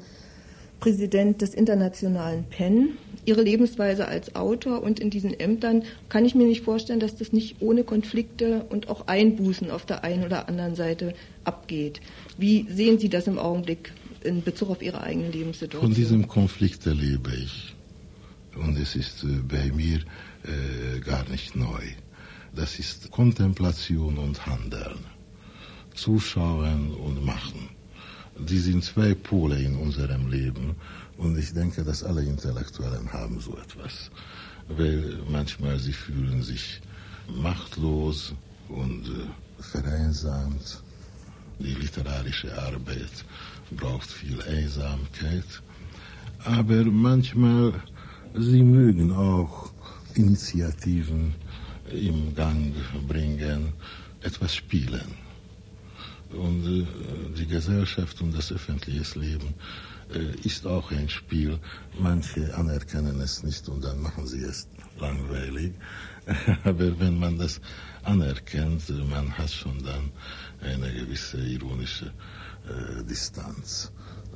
Präsident 0.79 1.41
des 1.41 1.53
internationalen 1.53 2.45
PEN. 2.45 2.97
Ihre 3.27 3.41
Lebensweise 3.41 4.07
als 4.07 4.35
Autor 4.35 4.81
und 4.81 5.01
in 5.01 5.09
diesen 5.09 5.37
Ämtern 5.37 5.83
kann 6.07 6.23
ich 6.23 6.33
mir 6.33 6.47
nicht 6.47 6.63
vorstellen, 6.63 7.01
dass 7.01 7.17
das 7.17 7.33
nicht 7.33 7.57
ohne 7.59 7.83
Konflikte 7.83 8.65
und 8.69 8.87
auch 8.87 9.07
Einbußen 9.07 9.69
auf 9.69 9.85
der 9.85 10.05
einen 10.05 10.23
oder 10.23 10.47
anderen 10.47 10.75
Seite 10.75 11.13
abgeht. 11.43 11.99
Wie 12.37 12.65
sehen 12.69 12.99
Sie 12.99 13.09
das 13.09 13.27
im 13.27 13.37
Augenblick 13.37 13.91
in 14.23 14.43
Bezug 14.43 14.69
auf 14.69 14.81
Ihre 14.81 15.01
eigene 15.01 15.29
Lebenssituation? 15.29 15.91
Von 15.91 15.93
diesem 15.93 16.27
Konflikt 16.29 16.87
erlebe 16.87 17.31
ich. 17.35 17.75
Und 18.55 18.79
es 18.79 18.95
ist 18.95 19.25
äh, 19.25 19.27
bei 19.45 19.71
mir 19.73 19.97
äh, 19.97 20.99
gar 21.01 21.27
nicht 21.29 21.57
neu. 21.57 21.83
Das 22.55 22.79
ist 22.79 23.11
Kontemplation 23.11 24.17
und 24.17 24.45
Handeln. 24.45 24.99
Zuschauen 25.93 26.93
und 26.93 27.25
machen 27.25 27.69
die 28.39 28.59
sind 28.59 28.83
zwei 28.83 29.13
Pole 29.13 29.59
in 29.61 29.75
unserem 29.75 30.27
Leben. 30.29 30.75
Und 31.17 31.37
ich 31.37 31.53
denke, 31.53 31.83
dass 31.83 32.03
alle 32.03 32.23
Intellektuellen 32.23 33.11
haben 33.11 33.39
so 33.39 33.57
etwas. 33.57 34.11
Weil 34.69 35.19
manchmal 35.29 35.79
sie 35.79 35.93
fühlen 35.93 36.43
sich 36.43 36.81
machtlos 37.27 38.33
und 38.69 39.07
äh, 39.07 39.61
vereinsamt. 39.61 40.83
Die 41.59 41.73
literarische 41.73 42.55
Arbeit 42.55 43.25
braucht 43.71 44.09
viel 44.09 44.41
Einsamkeit. 44.43 45.61
Aber 46.43 46.83
manchmal 46.85 47.73
sie 48.35 48.61
mögen 48.61 49.11
auch 49.11 49.71
Initiativen 50.13 51.33
im 51.91 52.35
Gang 52.35 52.73
bringen, 53.07 53.73
etwas 54.21 54.55
spielen. 54.55 55.15
Und 56.31 56.65
äh, 56.65 56.85
die 57.37 57.47
Gesellschaft 57.47 58.21
und 58.21 58.35
das 58.37 58.51
öffentliche 58.51 59.19
Leben 59.19 59.55
ist 60.43 60.65
auch 60.65 60.91
ein 60.91 61.09
Spiel. 61.09 61.59
Manche 61.99 62.55
anerkennen 62.55 63.19
es 63.19 63.43
nicht 63.43 63.67
und 63.69 63.83
dann 63.83 64.01
machen 64.01 64.27
sie 64.27 64.41
es 64.41 64.67
langweilig. 64.99 65.73
Aber 66.63 66.99
wenn 66.99 67.19
man 67.19 67.37
das 67.37 67.61
anerkennt, 68.03 68.89
man 69.09 69.37
hat 69.37 69.51
schon 69.51 69.83
dann 69.83 70.11
eine 70.61 70.91
gewisse 70.93 71.37
ironische 71.37 72.11
äh, 72.67 73.03
Distanz. 73.03 73.91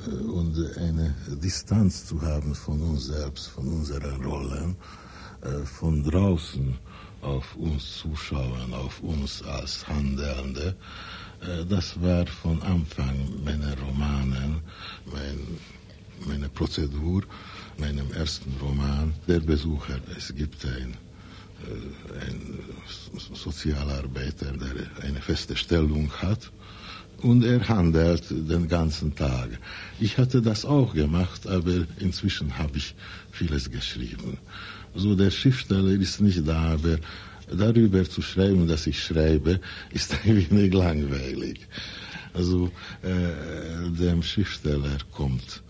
Äh, 0.08 0.12
und 0.12 0.56
eine 0.78 1.14
Distanz 1.28 2.06
zu 2.06 2.22
haben 2.22 2.56
von 2.56 2.82
uns 2.82 3.06
selbst, 3.06 3.48
von 3.48 3.68
unseren 3.68 4.24
Rollen, 4.24 4.76
äh, 5.42 5.66
von 5.66 6.04
draußen 6.04 6.78
auf 7.22 7.56
uns 7.56 7.98
zuschauen, 8.00 8.74
auf 8.74 9.02
uns 9.02 9.44
als 9.44 9.88
Handelnde, 9.88 10.70
äh, 10.70 11.21
das 11.70 12.02
war 12.02 12.26
von 12.28 12.62
Anfang 12.62 13.16
meiner 13.44 13.78
Romanen, 13.80 14.62
mein, 15.06 15.58
meine 16.28 16.50
Prozedur, 16.50 17.24
meinem 17.78 18.12
ersten 18.14 18.54
Roman, 18.62 19.14
der 19.28 19.40
Besucher. 19.40 20.00
Es 20.18 20.34
gibt 20.36 20.66
ein 20.66 20.98
äh, 21.68 22.26
ein 22.26 22.60
Sozialarbeiter, 23.34 24.52
der 24.54 25.04
eine 25.04 25.22
feste 25.22 25.56
Stellung 25.56 26.12
hat 26.22 26.52
und 27.22 27.44
er 27.44 27.68
handelt 27.68 28.30
den 28.30 28.68
ganzen 28.68 29.16
Tag. 29.16 29.50
Ich 30.00 30.18
hatte 30.18 30.42
das 30.42 30.66
auch 30.66 30.94
gemacht, 30.94 31.48
aber 31.48 31.86
inzwischen 32.00 32.58
habe 32.58 32.78
ich 32.78 32.96
vieles 33.32 33.70
geschrieben. 33.70 34.38
So 34.96 35.16
der 35.16 35.32
Schriftsteller 35.32 35.92
ist 35.92 36.20
nicht 36.20 36.48
da, 36.48 36.74
aber 36.74 36.98
darüber 37.56 38.04
zu 38.04 38.22
schreiben, 38.22 38.68
dass 38.68 38.88
ich 38.88 39.02
schreibe, 39.02 39.60
ist 39.92 40.16
ein 40.26 40.50
wenig 40.50 40.74
langweilig. 40.74 41.68
Also 42.34 42.72
äh, 43.04 43.90
dem 44.00 44.24
Schriftsteller 44.24 44.98
kommt 45.12 45.64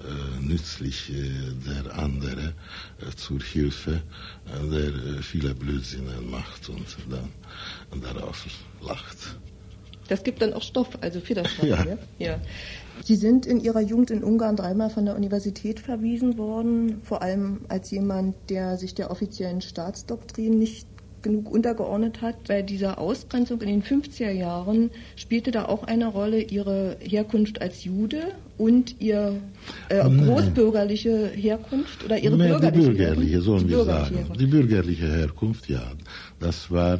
äh, 0.00 0.42
nützlich 0.44 1.10
äh, 1.10 1.30
der 1.66 1.98
andere 1.98 2.54
äh, 3.00 3.14
zur 3.16 3.40
Hilfe, 3.40 4.02
äh, 4.46 4.70
der 4.70 4.88
äh, 4.88 5.22
viele 5.22 5.54
Blödsinnen 5.54 6.30
macht 6.30 6.68
und 6.68 6.96
dann 7.10 8.02
darauf 8.02 8.46
lacht. 8.80 9.36
Das 10.08 10.24
gibt 10.24 10.40
dann 10.40 10.54
auch 10.54 10.62
Stoff, 10.62 10.88
also 11.02 11.20
für 11.20 11.34
das 11.34 11.50
Schreiben. 11.50 11.98
Ja. 12.18 12.26
ja. 12.30 12.40
Sie 13.04 13.14
sind 13.14 13.46
in 13.46 13.60
Ihrer 13.60 13.80
Jugend 13.80 14.10
in 14.10 14.24
Ungarn 14.24 14.56
dreimal 14.56 14.90
von 14.90 15.04
der 15.04 15.14
Universität 15.14 15.78
verwiesen 15.78 16.36
worden, 16.38 17.00
vor 17.02 17.22
allem 17.22 17.60
als 17.68 17.90
jemand, 17.90 18.34
der 18.48 18.76
sich 18.76 18.94
der 18.94 19.10
offiziellen 19.10 19.60
Staatsdoktrin 19.60 20.58
nicht 20.58 20.87
genug 21.22 21.50
untergeordnet 21.50 22.22
hat. 22.22 22.48
Bei 22.48 22.62
dieser 22.62 22.98
Ausgrenzung 22.98 23.60
in 23.62 23.68
den 23.68 23.82
50er 23.82 24.30
Jahren 24.30 24.90
spielte 25.16 25.50
da 25.50 25.66
auch 25.66 25.84
eine 25.84 26.06
Rolle 26.06 26.42
ihre 26.42 26.96
Herkunft 27.00 27.60
als 27.60 27.84
Jude 27.84 28.32
und 28.56 29.00
ihr 29.00 29.40
äh, 29.88 30.02
großbürgerliche 30.02 31.28
Herkunft 31.28 32.04
oder 32.04 32.18
ihre 32.18 32.36
Nein, 32.36 32.50
bürgerliche, 32.50 32.80
die 32.80 32.86
bürgerliche, 32.86 33.30
Herkunft? 33.30 33.44
sollen 33.46 33.68
die 33.68 33.70
wir 33.70 33.84
sagen. 33.84 34.16
Herkunft. 34.16 34.40
Die 34.40 34.46
bürgerliche 34.46 35.06
Herkunft, 35.06 35.68
ja, 35.68 35.92
das 36.40 36.70
war 36.70 36.98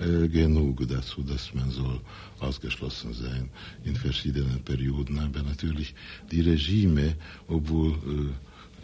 äh, 0.00 0.28
genug 0.28 0.88
dazu, 0.88 1.22
dass 1.22 1.52
man 1.54 1.70
soll 1.70 2.00
ausgeschlossen 2.40 3.12
sein 3.12 3.50
in 3.84 3.94
verschiedenen 3.94 4.60
Perioden. 4.64 5.18
Aber 5.18 5.42
natürlich 5.42 5.94
die 6.30 6.40
Regime, 6.40 7.14
obwohl 7.48 7.92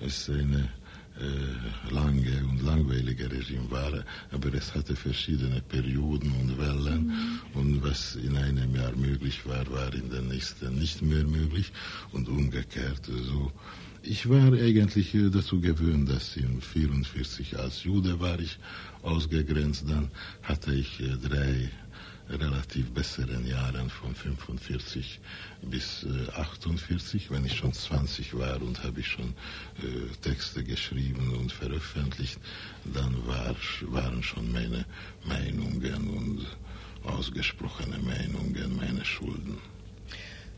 äh, 0.03 0.07
es 0.07 0.29
eine 0.29 0.69
lange 1.91 2.45
und 2.51 2.63
langweilige 2.63 3.31
Regime 3.31 3.71
war, 3.71 4.05
aber 4.31 4.55
es 4.55 4.75
hatte 4.75 4.95
verschiedene 4.95 5.61
Perioden 5.63 6.33
und 6.41 6.59
Wellen 6.59 7.07
mhm. 7.07 7.41
und 7.55 7.83
was 7.83 8.17
in 8.17 8.37
einem 8.37 8.75
Jahr 8.75 8.95
möglich 8.97 9.47
war, 9.47 9.69
war 9.71 9.93
in 9.95 10.11
den 10.11 10.29
nächsten 10.29 10.79
nicht 10.79 11.03
mehr 11.03 11.25
möglich 11.25 11.73
und 12.13 12.29
umgekehrt. 12.29 13.07
So, 13.07 13.53
ich 14.03 14.29
war 14.29 14.53
eigentlich 14.53 15.15
äh, 15.15 15.31
dazu 15.31 15.61
gewöhnt, 15.61 16.09
dass 16.09 16.37
in 16.37 16.61
44 16.61 17.59
als 17.59 17.85
Jude 17.85 18.21
war 18.21 18.39
ich 18.39 18.59
ausgegrenzt, 19.03 19.85
dann 19.89 20.11
hatte 20.43 20.75
ich 20.75 21.01
äh, 21.01 21.17
drei 21.17 21.71
relativ 22.29 22.91
besseren 22.93 23.47
Jahren 23.47 23.89
von 23.91 24.15
45 24.15 25.21
bis 25.63 26.05
äh, 26.05 26.31
48, 26.33 27.31
wenn 27.31 27.45
ich 27.45 27.57
schon 27.57 27.73
20 27.73 28.37
war 28.39 28.61
und 28.63 28.83
habe 28.83 29.01
ich 29.01 29.09
schon 29.09 29.35
äh, 29.83 30.15
Texte 30.23 30.65
geschrieben 30.65 31.33
und 31.35 31.53
veröffentlicht, 31.53 32.39
dann 32.85 33.27
war, 33.27 33.55
waren 33.83 34.23
schon 34.23 34.51
meine 34.53 34.85
Meinungen 35.25 36.09
und 36.09 36.47
ausgesprochene 37.05 37.99
Meinungen 37.99 38.77
meine 38.77 39.05
Schulden. 39.05 39.59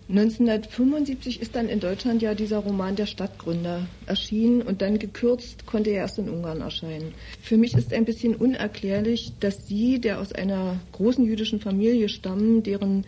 1975 0.08 1.42
ist 1.42 1.54
dann 1.54 1.68
in 1.68 1.80
Deutschland 1.80 2.22
ja 2.22 2.34
dieser 2.34 2.58
Roman 2.58 2.96
Der 2.96 3.04
Stadtgründer 3.04 3.86
erschienen 4.06 4.62
und 4.62 4.80
dann 4.80 4.98
gekürzt 4.98 5.66
konnte 5.66 5.90
er 5.90 5.96
erst 5.96 6.18
in 6.18 6.30
Ungarn 6.30 6.62
erscheinen. 6.62 7.12
Für 7.42 7.58
mich 7.58 7.74
ist 7.74 7.92
ein 7.92 8.06
bisschen 8.06 8.34
unerklärlich, 8.34 9.32
dass 9.40 9.66
Sie, 9.68 10.00
der 10.00 10.18
aus 10.18 10.32
einer 10.32 10.76
großen 10.92 11.26
jüdischen 11.26 11.60
Familie 11.60 12.08
stammen, 12.08 12.62
deren 12.62 13.04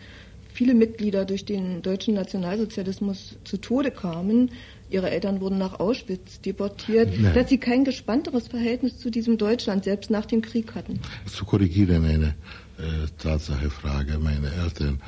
viele 0.53 0.75
Mitglieder 0.75 1.25
durch 1.25 1.43
den 1.43 1.81
deutschen 1.81 2.13
Nationalsozialismus 2.13 3.35
zu 3.45 3.57
Tode 3.57 3.89
kamen, 3.89 4.51
Ihre 4.91 5.09
Eltern 5.09 5.39
wurden 5.39 5.57
nach 5.57 5.79
Auschwitz 5.79 6.41
deportiert, 6.41 7.17
Nein. 7.17 7.33
dass 7.33 7.49
Sie 7.49 7.57
kein 7.57 7.85
gespannteres 7.85 8.49
Verhältnis 8.49 8.99
zu 8.99 9.09
diesem 9.09 9.37
Deutschland 9.37 9.85
selbst 9.85 10.11
nach 10.11 10.25
dem 10.25 10.41
Krieg 10.41 10.75
hatten. 10.75 10.99
Zu 11.25 11.45
korrigieren 11.45 12.05
eine 12.05 12.35
äh, 12.77 13.07
Tatsachefrage. 13.17 14.19
Meine 14.19 14.51
Eltern 14.53 15.01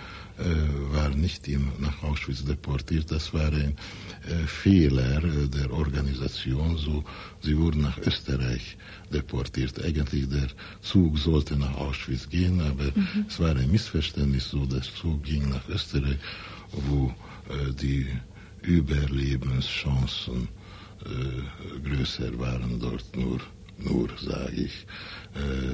war 0.91 1.09
nicht 1.09 1.47
in, 1.47 1.67
nach 1.79 2.01
Auschwitz 2.03 2.43
deportiert. 2.43 3.11
Das 3.11 3.33
war 3.33 3.51
ein 3.51 3.75
äh, 4.27 4.47
Fehler 4.47 5.23
äh, 5.23 5.47
der 5.47 5.71
Organisation. 5.71 6.77
So, 6.77 7.03
sie 7.41 7.57
wurden 7.57 7.81
nach 7.81 7.97
Österreich 7.99 8.77
deportiert. 9.11 9.83
Eigentlich 9.83 10.29
der 10.29 10.47
Zug 10.81 11.17
sollte 11.17 11.55
nach 11.55 11.75
Auschwitz 11.75 12.27
gehen, 12.29 12.61
aber 12.61 12.85
mhm. 12.95 13.25
es 13.27 13.39
war 13.39 13.55
ein 13.55 13.71
Missverständnis. 13.71 14.49
So, 14.49 14.65
der 14.65 14.81
Zug 14.81 15.23
ging 15.23 15.49
nach 15.49 15.67
Österreich, 15.69 16.17
wo 16.71 17.13
äh, 17.49 17.71
die 17.73 18.07
Überlebenschancen 18.63 20.47
äh, 21.05 21.87
größer 21.87 22.37
waren 22.39 22.79
dort 22.79 23.15
nur 23.15 23.39
nur, 23.77 24.09
sage 24.21 24.55
ich, 24.55 24.85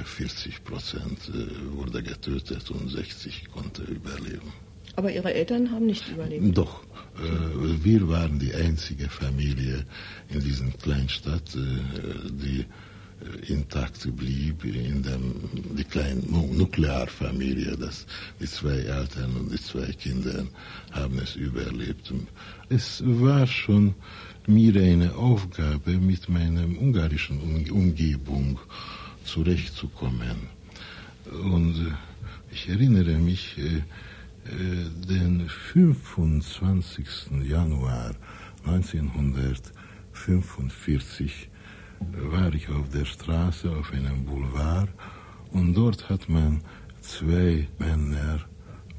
40 0.04 0.54
äh, 0.54 0.60
Prozent 0.60 1.18
äh, 1.28 1.76
wurde 1.76 2.02
getötet 2.02 2.70
und 2.70 2.88
60 2.90 3.50
konnte 3.50 3.82
überleben. 3.82 4.52
Aber 4.96 5.12
Ihre 5.12 5.32
Eltern 5.32 5.70
haben 5.70 5.86
nicht 5.86 6.08
überlebt? 6.08 6.56
Doch. 6.56 6.82
Äh, 7.16 7.84
wir 7.84 8.08
waren 8.08 8.38
die 8.38 8.54
einzige 8.54 9.08
Familie 9.08 9.84
in 10.28 10.40
dieser 10.40 10.66
Kleinstadt, 10.82 11.54
die 11.54 12.64
intakt 13.48 14.16
blieb 14.16 14.64
in 14.64 15.02
dem, 15.02 15.34
die 15.76 15.84
kleine 15.84 16.22
Nuklearfamilie, 16.22 17.76
dass 17.76 18.06
die 18.40 18.46
zwei 18.46 18.76
Eltern 18.78 19.36
und 19.36 19.52
die 19.52 19.60
zwei 19.60 19.92
Kinder 19.92 20.46
haben 20.92 21.18
es 21.18 21.36
überlebt. 21.36 22.12
Es 22.70 23.02
war 23.04 23.46
schon 23.46 23.94
mir 24.46 24.82
eine 24.82 25.14
Aufgabe, 25.14 25.92
mit 25.92 26.28
meiner 26.28 26.64
ungarischen 26.64 27.70
Umgebung 27.70 28.58
zurechtzukommen. 29.24 30.48
Und 31.44 31.94
ich 32.50 32.68
erinnere 32.68 33.18
mich, 33.18 33.56
äh, 33.58 33.82
äh, 34.46 34.88
den 35.06 35.48
25. 35.48 37.44
Januar 37.44 38.14
1945 38.64 41.50
war 42.32 42.54
ich 42.54 42.70
auf 42.70 42.88
der 42.88 43.04
Straße 43.04 43.70
auf 43.70 43.92
einem 43.92 44.24
Boulevard 44.24 44.88
und 45.52 45.74
dort 45.74 46.08
hat 46.08 46.26
man 46.28 46.62
zwei 47.00 47.68
Männer 47.78 48.40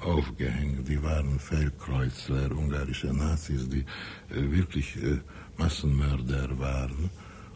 aufgehängt. 0.02 0.88
Die 0.88 1.02
waren 1.02 1.40
Feldkreuzler, 1.40 2.52
ungarische 2.52 3.08
Nazis, 3.08 3.68
die 3.70 3.86
äh, 4.30 4.52
wirklich 4.52 4.96
äh, 4.98 5.20
Massenmörder 5.58 6.58
waren. 6.60 7.10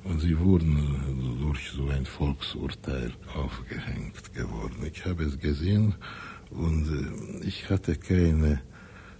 Und 0.04 0.20
sie 0.20 0.38
wurden 0.38 0.78
äh, 0.78 1.44
durch 1.44 1.72
so 1.72 1.90
ein 1.90 2.06
Volksurteil 2.06 3.12
aufgehängt 3.34 4.34
geworden. 4.34 4.78
Ich 4.92 5.06
habe 5.06 5.24
es 5.24 5.40
gesehen 5.40 5.96
und 6.52 7.42
ich 7.44 7.70
hatte 7.70 7.96
keine 7.96 8.62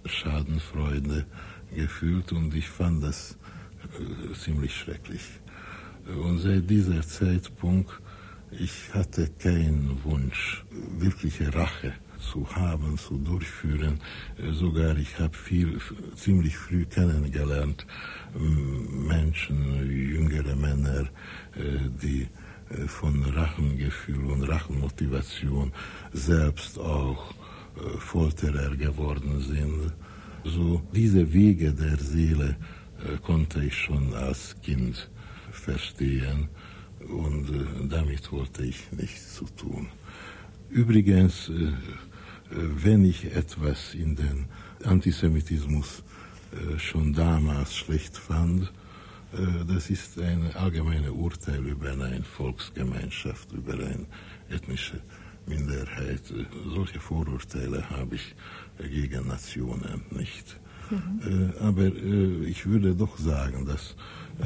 Schadenfreude 0.04 1.26
gefühlt 1.74 2.32
und 2.32 2.54
ich 2.54 2.68
fand 2.68 3.02
das 3.02 3.36
ziemlich 4.42 4.74
schrecklich. 4.74 5.22
Und 6.06 6.38
seit 6.38 6.70
dieser 6.70 7.02
Zeitpunkt, 7.02 7.90
ich 8.52 8.94
hatte 8.94 9.28
keinen 9.38 9.98
Wunsch, 10.04 10.64
wirkliche 10.98 11.52
Rache 11.52 11.94
zu 12.30 12.46
haben, 12.54 12.98
zu 12.98 13.18
durchführen. 13.18 14.00
Äh, 14.38 14.52
sogar 14.52 14.96
ich 14.96 15.18
habe 15.18 15.36
viel, 15.36 15.80
ziemlich 16.14 16.56
früh 16.56 16.84
kennengelernt, 16.84 17.86
Menschen, 18.34 19.58
jüngere 19.90 20.56
Männer, 20.56 21.02
äh, 21.54 21.88
die 22.02 22.28
äh, 22.70 22.86
von 22.86 23.22
Rachengefühl 23.24 24.24
und 24.26 24.42
Rachenmotivation 24.42 25.72
selbst 26.12 26.78
auch 26.78 27.34
Folterer 27.98 28.74
geworden 28.74 29.38
sind. 29.40 29.92
So 30.44 30.80
diese 30.94 31.30
Wege 31.30 31.74
der 31.74 31.98
Seele 31.98 32.56
konnte 33.22 33.62
ich 33.62 33.76
schon 33.76 34.14
als 34.14 34.56
Kind 34.62 35.10
verstehen 35.52 36.48
und 37.06 37.46
damit 37.90 38.32
wollte 38.32 38.64
ich 38.64 38.90
nichts 38.92 39.34
zu 39.34 39.44
tun. 39.44 39.88
Übrigens 40.70 41.50
wenn 42.50 43.04
ich 43.04 43.34
etwas 43.34 43.94
in 43.94 44.16
den 44.16 44.46
Antisemitismus 44.84 46.02
äh, 46.52 46.78
schon 46.78 47.12
damals 47.12 47.74
schlecht 47.74 48.16
fand, 48.16 48.72
äh, 49.32 49.64
das 49.66 49.90
ist 49.90 50.18
ein 50.18 50.54
allgemeines 50.54 51.10
Urteil 51.10 51.66
über 51.66 51.90
eine 51.90 52.22
Volksgemeinschaft, 52.22 53.52
über 53.52 53.74
eine 53.74 54.06
ethnische 54.48 55.00
Minderheit. 55.46 56.22
Solche 56.72 57.00
Vorurteile 57.00 57.88
habe 57.90 58.16
ich 58.16 58.34
gegen 58.78 59.28
Nationen 59.28 60.02
nicht. 60.10 60.56
Mhm. 60.90 61.52
Aber 61.60 61.86
ich 61.86 62.66
würde 62.66 62.94
doch 62.94 63.18
sagen, 63.18 63.66
dass 63.66 63.96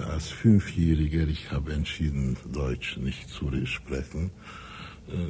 als 0.09 0.29
Fünfjähriger 0.29 1.29
ich 1.29 1.51
habe 1.51 1.73
entschieden, 1.75 2.37
Deutsch 2.51 2.97
nicht 2.97 3.29
zu 3.29 3.51
sprechen 3.67 4.31
äh, 4.31 4.69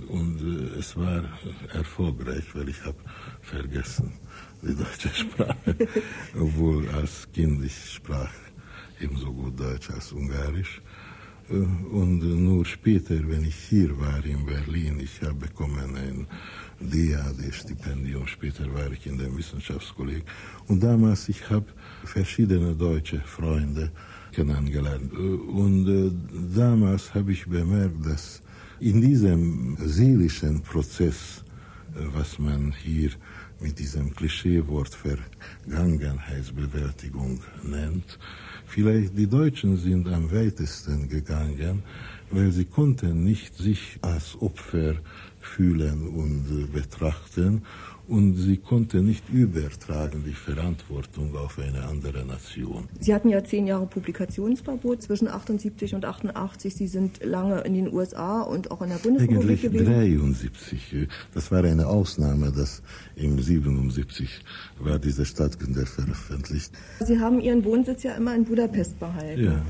und 0.08 0.40
äh, 0.40 0.78
es 0.78 0.96
war 0.96 1.22
erfolgreich, 1.72 2.44
weil 2.54 2.68
ich 2.68 2.84
habe 2.84 2.98
vergessen 3.40 4.12
die 4.62 4.74
deutsche 4.74 5.08
Sprache, 5.14 5.76
obwohl 6.38 6.88
als 6.90 7.28
Kind 7.32 7.64
ich 7.64 7.92
sprach 7.94 8.32
ebenso 9.00 9.32
gut 9.32 9.58
Deutsch 9.58 9.90
als 9.90 10.12
Ungarisch. 10.12 10.80
Äh, 11.48 11.54
und 11.54 12.20
nur 12.22 12.64
später, 12.64 13.16
wenn 13.28 13.44
ich 13.44 13.56
hier 13.56 13.98
war 13.98 14.24
in 14.24 14.44
Berlin, 14.44 15.00
ich 15.00 15.20
habe 15.22 15.46
bekommen 15.46 15.96
ein 15.96 16.26
DAD-Stipendium, 16.80 18.26
später 18.26 18.72
war 18.72 18.90
ich 18.92 19.06
in 19.06 19.18
der 19.18 19.34
Wissenschaftskolleg. 19.36 20.24
Und 20.68 20.82
damals, 20.82 21.28
ich 21.28 21.48
habe 21.50 21.66
verschiedene 22.04 22.74
deutsche 22.74 23.20
Freunde 23.20 23.90
kennengelernt. 24.32 25.12
Und 25.12 26.12
damals 26.54 27.12
habe 27.14 27.32
ich 27.32 27.46
bemerkt, 27.46 28.06
dass 28.06 28.42
in 28.80 29.00
diesem 29.00 29.76
seelischen 29.78 30.62
Prozess, 30.62 31.44
äh, 31.94 32.00
was 32.14 32.38
man 32.38 32.72
hier 32.72 33.10
mit 33.60 33.78
diesem 33.78 34.14
Klischeewort 34.14 34.96
Vergangenheitsbewältigung 35.66 37.40
nennt, 37.62 38.18
vielleicht 38.66 39.18
die 39.18 39.26
Deutschen 39.26 39.76
sind 39.76 40.08
am 40.08 40.32
weitesten 40.32 41.10
gegangen, 41.10 41.82
weil 42.30 42.50
sie 42.52 42.64
konnten 42.64 43.22
nicht 43.24 43.54
sich 43.54 43.98
als 44.00 44.40
Opfer 44.40 44.94
fühlen 45.40 46.08
und 46.08 46.72
betrachten 46.72 47.62
und 48.10 48.34
sie 48.34 48.56
konnte 48.56 49.02
nicht 49.02 49.28
übertragen 49.30 50.24
die 50.26 50.32
Verantwortung 50.32 51.36
auf 51.36 51.60
eine 51.60 51.84
andere 51.84 52.26
Nation. 52.26 52.88
Sie 52.98 53.14
hatten 53.14 53.28
ja 53.28 53.44
zehn 53.44 53.68
Jahre 53.68 53.86
Publikationsverbot 53.86 55.00
zwischen 55.02 55.28
78 55.28 55.94
und 55.94 56.04
88. 56.04 56.74
Sie 56.74 56.88
sind 56.88 57.24
lange 57.24 57.60
in 57.60 57.74
den 57.74 57.92
USA 57.92 58.42
und 58.42 58.72
auch 58.72 58.82
in 58.82 58.88
der 58.88 58.96
Bundesrepublik 58.96 59.42
Eigentlich 59.42 59.62
gewesen. 59.62 59.86
73. 59.86 61.08
Das 61.34 61.52
war 61.52 61.62
eine 61.62 61.86
Ausnahme, 61.86 62.50
dass 62.50 62.82
im 63.14 63.40
77 63.40 64.28
war 64.80 64.98
diese 64.98 65.24
Staatsgründer 65.24 65.86
veröffentlicht. 65.86 66.72
Sie 67.06 67.20
haben 67.20 67.40
Ihren 67.40 67.64
Wohnsitz 67.64 68.02
ja 68.02 68.14
immer 68.14 68.34
in 68.34 68.44
Budapest 68.44 68.98
behalten. 68.98 69.44
Ja. 69.44 69.62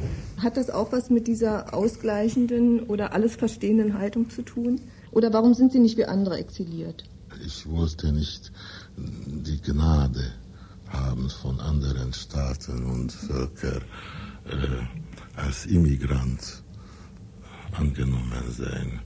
Hat 0.42 0.56
das 0.56 0.70
auch 0.70 0.92
was 0.92 1.10
mit 1.10 1.26
dieser 1.26 1.74
ausgleichenden 1.74 2.80
oder 2.84 3.12
alles 3.12 3.36
verstehenden 3.36 3.98
Haltung 3.98 4.30
zu 4.30 4.40
tun? 4.40 4.80
Oder 5.12 5.30
warum 5.34 5.52
sind 5.52 5.72
Sie 5.72 5.78
nicht 5.78 5.98
wie 5.98 6.06
andere 6.06 6.38
exiliert? 6.38 7.04
Ich 7.44 7.66
wollte 7.66 8.12
nicht 8.12 8.52
die 8.96 9.60
Gnade 9.60 10.32
haben 10.88 11.30
von 11.30 11.60
anderen 11.60 12.12
Staaten 12.12 12.84
und 12.84 13.12
Völkern 13.12 13.82
äh, 14.44 15.38
als 15.40 15.66
Immigrant 15.66 16.62
angenommen 17.72 18.44
sein. 18.50 19.00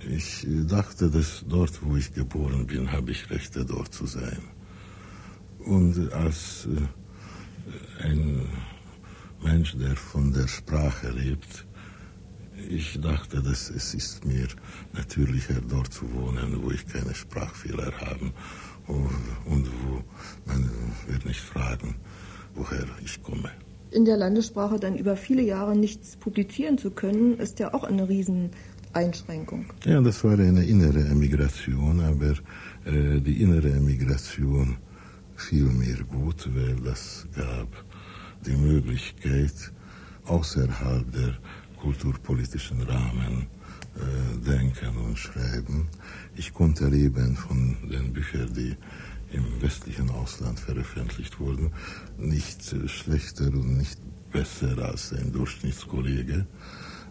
Ich 0.00 0.46
dachte, 0.68 1.10
dass 1.10 1.44
dort, 1.48 1.82
wo 1.82 1.96
ich 1.96 2.12
geboren 2.12 2.66
bin, 2.66 2.92
habe 2.92 3.10
ich 3.10 3.30
Rechte 3.30 3.64
dort 3.64 3.94
zu 3.94 4.06
sein. 4.06 4.42
Und 5.58 6.12
als 6.12 6.66
äh, 6.66 8.04
ein 8.04 8.46
Mensch, 9.42 9.76
der 9.76 9.96
von 9.96 10.32
der 10.32 10.46
Sprache 10.46 11.10
lebt, 11.10 11.64
ich 12.68 13.00
dachte, 13.00 13.42
dass 13.42 13.70
es 13.70 13.94
ist 13.94 14.24
mir 14.24 14.46
natürlicher, 14.92 15.60
dort 15.68 15.92
zu 15.92 16.04
wohnen, 16.14 16.62
wo 16.62 16.70
ich 16.70 16.86
keine 16.86 17.14
Sprachfehler 17.14 17.92
habe 18.00 18.32
und 18.86 19.66
wo 19.66 20.02
man 20.46 20.70
wird 21.06 21.24
nicht 21.26 21.40
fragen, 21.40 21.94
woher 22.54 22.86
ich 23.04 23.22
komme. 23.22 23.50
In 23.90 24.04
der 24.04 24.16
Landessprache 24.16 24.78
dann 24.78 24.96
über 24.96 25.16
viele 25.16 25.42
Jahre 25.42 25.76
nichts 25.76 26.16
publizieren 26.16 26.78
zu 26.78 26.90
können, 26.90 27.38
ist 27.38 27.60
ja 27.60 27.72
auch 27.74 27.84
eine 27.84 28.08
Rieseneinschränkung. 28.08 29.66
Ja, 29.84 30.00
das 30.00 30.24
war 30.24 30.38
eine 30.38 30.64
innere 30.64 31.00
Emigration, 31.00 32.00
aber 32.00 32.34
äh, 32.84 33.20
die 33.20 33.40
innere 33.40 33.70
Emigration 33.70 34.76
fiel 35.36 35.64
mir 35.64 36.02
gut, 36.04 36.48
weil 36.54 36.76
das 36.84 37.26
gab 37.36 37.68
die 38.46 38.56
Möglichkeit, 38.56 39.72
außerhalb 40.26 41.12
der 41.12 41.38
kulturpolitischen 41.84 42.80
Rahmen 42.80 43.46
äh, 43.96 44.38
denken 44.50 44.96
und 45.06 45.18
schreiben. 45.18 45.86
Ich 46.34 46.54
konnte 46.54 46.88
leben 46.88 47.36
von 47.36 47.76
den 47.92 48.10
Büchern, 48.14 48.54
die 48.54 48.74
im 49.32 49.44
westlichen 49.60 50.08
Ausland 50.08 50.58
veröffentlicht 50.58 51.38
wurden, 51.40 51.72
nicht 52.16 52.72
äh, 52.72 52.88
schlechter 52.88 53.48
und 53.48 53.76
nicht 53.76 53.98
besser 54.32 54.78
als 54.78 55.12
ein 55.12 55.30
Durchschnittskollege 55.30 56.46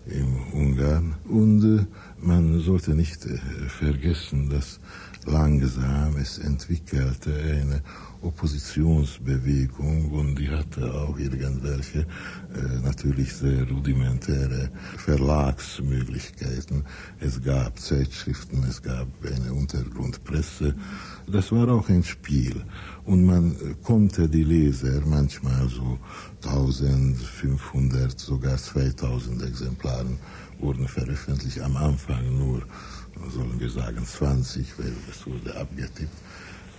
im 0.08 0.32
Ungarn. 0.54 1.16
Und 1.26 1.64
äh, 1.64 1.86
man 2.20 2.60
sollte 2.60 2.96
nicht 2.96 3.28
äh, 3.28 3.38
vergessen, 3.68 4.50
dass 4.50 4.80
langsam 5.26 6.18
es 6.18 6.40
entwickelte 6.40 7.32
eine 7.32 7.84
Oppositionsbewegung 8.24 10.12
und 10.12 10.36
die 10.36 10.50
hatte 10.50 10.94
auch 10.94 11.18
irgendwelche 11.18 12.00
äh, 12.00 12.80
natürlich 12.84 13.34
sehr 13.34 13.70
rudimentäre 13.70 14.70
Verlagsmöglichkeiten. 14.98 16.84
Es 17.20 17.42
gab 17.44 17.80
Zeitschriften, 17.80 18.64
es 18.68 18.82
gab 18.82 19.08
eine 19.24 19.54
Untergrundpresse. 19.54 20.74
Das 21.28 21.52
war 21.52 21.70
auch 21.70 21.90
ein 21.90 22.04
Spiel 22.04 22.64
und 23.06 23.26
man 23.26 23.56
konnte 23.84 24.28
die 24.28 24.44
Leser 24.44 25.02
manchmal 25.06 25.68
so 25.70 26.00
1500, 26.44 28.20
sogar 28.20 28.58
2000 28.58 29.44
Exemplaren 29.44 30.18
wurden 30.60 30.88
veröffentlicht, 30.88 31.60
am 31.62 31.76
Anfang 31.76 32.38
nur 32.38 32.64
sollen 33.32 33.60
wir 33.60 33.70
sagen 33.70 34.06
20, 34.06 34.80
weil 34.80 34.94
es 35.10 35.26
wurde 35.26 35.56
abgetippt. 35.56 36.18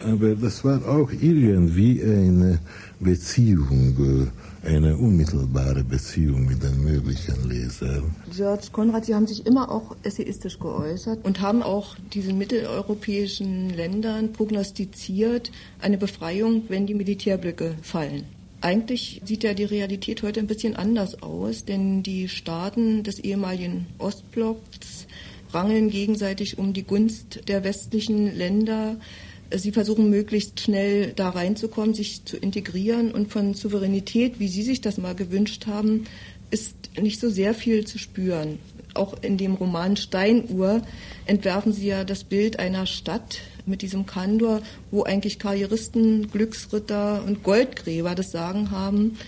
Aber 0.00 0.34
das 0.34 0.64
war 0.64 0.86
auch 0.86 1.10
irgendwie 1.12 2.02
eine 2.02 2.58
Beziehung, 3.00 4.30
eine 4.64 4.96
unmittelbare 4.96 5.84
Beziehung 5.84 6.46
mit 6.46 6.62
den 6.62 6.82
möglichen 6.82 7.48
Lesern. 7.48 8.14
George 8.34 8.68
Konrad, 8.72 9.04
Sie 9.04 9.14
haben 9.14 9.26
sich 9.26 9.46
immer 9.46 9.70
auch 9.70 9.96
essayistisch 10.02 10.58
geäußert 10.58 11.24
und 11.24 11.40
haben 11.40 11.62
auch 11.62 11.96
diesen 12.12 12.38
mitteleuropäischen 12.38 13.70
Ländern 13.70 14.32
prognostiziert 14.32 15.50
eine 15.80 15.98
Befreiung, 15.98 16.64
wenn 16.68 16.86
die 16.86 16.94
Militärblöcke 16.94 17.74
fallen. 17.82 18.24
Eigentlich 18.60 19.20
sieht 19.24 19.44
ja 19.44 19.52
die 19.52 19.64
Realität 19.64 20.22
heute 20.22 20.40
ein 20.40 20.46
bisschen 20.46 20.74
anders 20.74 21.22
aus, 21.22 21.66
denn 21.66 22.02
die 22.02 22.28
Staaten 22.28 23.02
des 23.02 23.18
ehemaligen 23.18 23.86
Ostblocks 23.98 25.06
rangeln 25.52 25.90
gegenseitig 25.90 26.56
um 26.58 26.72
die 26.72 26.82
Gunst 26.82 27.46
der 27.48 27.62
westlichen 27.62 28.34
Länder. 28.34 28.96
Sie 29.52 29.72
versuchen 29.72 30.10
möglichst 30.10 30.60
schnell 30.60 31.12
da 31.14 31.30
reinzukommen, 31.30 31.94
sich 31.94 32.24
zu 32.24 32.36
integrieren 32.36 33.12
und 33.12 33.30
von 33.30 33.54
Souveränität, 33.54 34.40
wie 34.40 34.48
Sie 34.48 34.62
sich 34.62 34.80
das 34.80 34.98
mal 34.98 35.14
gewünscht 35.14 35.66
haben, 35.66 36.04
ist 36.50 36.76
nicht 37.00 37.20
so 37.20 37.30
sehr 37.30 37.54
viel 37.54 37.86
zu 37.86 37.98
spüren. 37.98 38.58
Auch 38.94 39.22
in 39.22 39.36
dem 39.38 39.54
Roman 39.54 39.96
Steinuhr 39.96 40.82
entwerfen 41.26 41.72
Sie 41.72 41.86
ja 41.86 42.04
das 42.04 42.24
Bild 42.24 42.58
einer 42.58 42.86
Stadt 42.86 43.38
mit 43.66 43.82
diesem 43.82 44.06
Kandor, 44.06 44.62
wo 44.90 45.02
eigentlich 45.02 45.38
Karrieristen, 45.38 46.30
Glücksritter 46.30 47.24
und 47.24 47.42
Goldgräber 47.42 48.14
das 48.14 48.30
Sagen 48.30 48.70
haben 48.70 49.18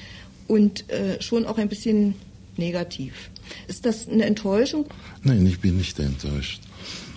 und 0.46 0.88
äh, 0.90 1.20
schon 1.20 1.46
auch 1.46 1.58
ein 1.58 1.68
bisschen 1.68 2.14
negativ. 2.56 3.30
Ist 3.66 3.86
das 3.86 4.08
eine 4.08 4.24
Enttäuschung? 4.24 4.86
Nein, 5.22 5.46
ich 5.46 5.60
bin 5.60 5.76
nicht 5.78 5.98
enttäuscht. 5.98 6.60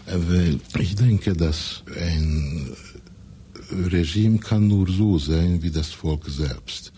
Weil 0.06 0.60
ich 0.80 0.96
denke, 0.96 1.34
dass 1.34 1.84
ein 1.96 2.76
Regime 3.72 4.40
kann 4.40 4.68
nur 4.68 4.88
so 4.90 5.18
sein 5.18 5.62
wie 5.62 5.72
das 5.72 5.90
Volk 5.90 6.26
selbst. 6.28 6.92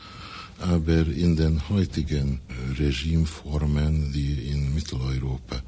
Aber 0.60 1.07
in 1.07 1.36
den 1.36 1.69
heutigen 1.69 2.39
Regimeformen, 2.77 4.12
die 4.13 4.51
in 4.51 4.73
Mitteleuropa 4.75 5.62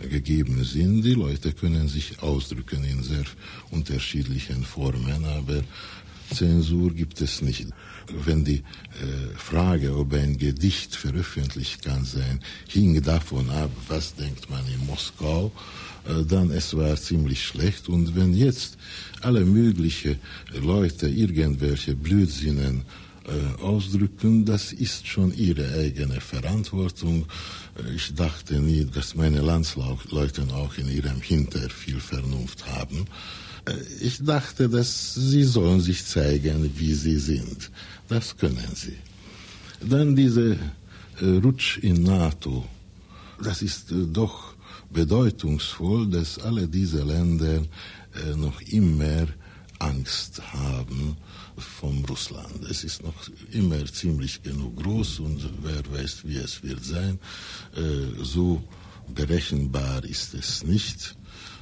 gegeben 0.00 0.62
sind, 0.64 1.02
die 1.02 1.14
Leute 1.14 1.52
können 1.52 1.88
sich 1.88 2.22
ausdrücken 2.22 2.84
in 2.84 3.02
sehr 3.02 3.24
unterschiedlichen 3.70 4.62
Formen, 4.62 5.24
aber 5.24 5.62
Zensur 6.32 6.92
gibt 6.92 7.20
es 7.20 7.42
nicht. 7.42 7.68
Wenn 8.24 8.44
die 8.44 8.58
äh, 8.58 9.36
Frage, 9.36 9.96
ob 9.96 10.12
ein 10.14 10.38
Gedicht 10.38 10.94
veröffentlicht 10.94 11.82
kann 11.82 12.04
sein, 12.04 12.40
hing 12.68 13.00
davon 13.02 13.50
ab, 13.50 13.70
was 13.88 14.14
denkt 14.14 14.48
man 14.50 14.64
in 14.68 14.86
Moskau, 14.86 15.52
äh, 16.08 16.24
dann 16.24 16.50
es 16.50 16.76
war 16.76 16.96
ziemlich 16.96 17.42
schlecht. 17.44 17.88
Und 17.88 18.14
wenn 18.16 18.34
jetzt 18.34 18.78
alle 19.20 19.44
möglichen 19.44 20.18
Leute 20.52 21.08
irgendwelche 21.08 21.94
Blödsinnen 21.94 22.82
äh, 23.26 23.60
ausdrücken, 23.60 24.44
das 24.44 24.72
ist 24.72 25.08
schon 25.08 25.34
ihre 25.36 25.68
eigene 25.72 26.20
Verantwortung. 26.20 27.26
Äh, 27.76 27.94
ich 27.96 28.14
dachte 28.14 28.60
nie, 28.60 28.84
dass 28.84 29.16
meine 29.16 29.40
Landsleute 29.40 30.42
auch 30.54 30.78
in 30.78 30.88
ihrem 30.88 31.20
Hinter 31.20 31.68
viel 31.68 31.98
Vernunft 31.98 32.66
haben. 32.66 33.06
Äh, 33.64 33.72
ich 34.00 34.22
dachte, 34.22 34.68
dass 34.68 35.14
sie 35.14 35.42
sollen 35.42 35.80
sich 35.80 36.04
zeigen, 36.04 36.70
wie 36.76 36.94
sie 36.94 37.18
sind. 37.18 37.70
Das 38.08 38.36
können 38.36 38.74
sie. 38.74 38.96
Dann 39.80 40.14
diese 40.14 40.58
Rutsch 41.20 41.78
in 41.78 42.02
NATO. 42.02 42.64
Das 43.42 43.62
ist 43.62 43.86
doch 43.90 44.54
bedeutungsvoll, 44.90 46.08
dass 46.08 46.38
alle 46.38 46.68
diese 46.68 47.02
Länder 47.02 47.62
noch 48.36 48.60
immer 48.62 49.26
Angst 49.78 50.40
haben 50.52 51.16
vom 51.58 52.04
Russland. 52.04 52.64
Es 52.70 52.84
ist 52.84 53.02
noch 53.02 53.28
immer 53.50 53.84
ziemlich 53.86 54.42
genug 54.42 54.82
groß 54.82 55.20
und 55.20 55.48
wer 55.62 55.82
weiß, 55.92 56.20
wie 56.24 56.36
es 56.36 56.62
wird 56.62 56.84
sein. 56.84 57.18
So 58.22 58.62
berechenbar 59.14 60.04
ist 60.04 60.34
es 60.34 60.64
nicht. 60.64 61.16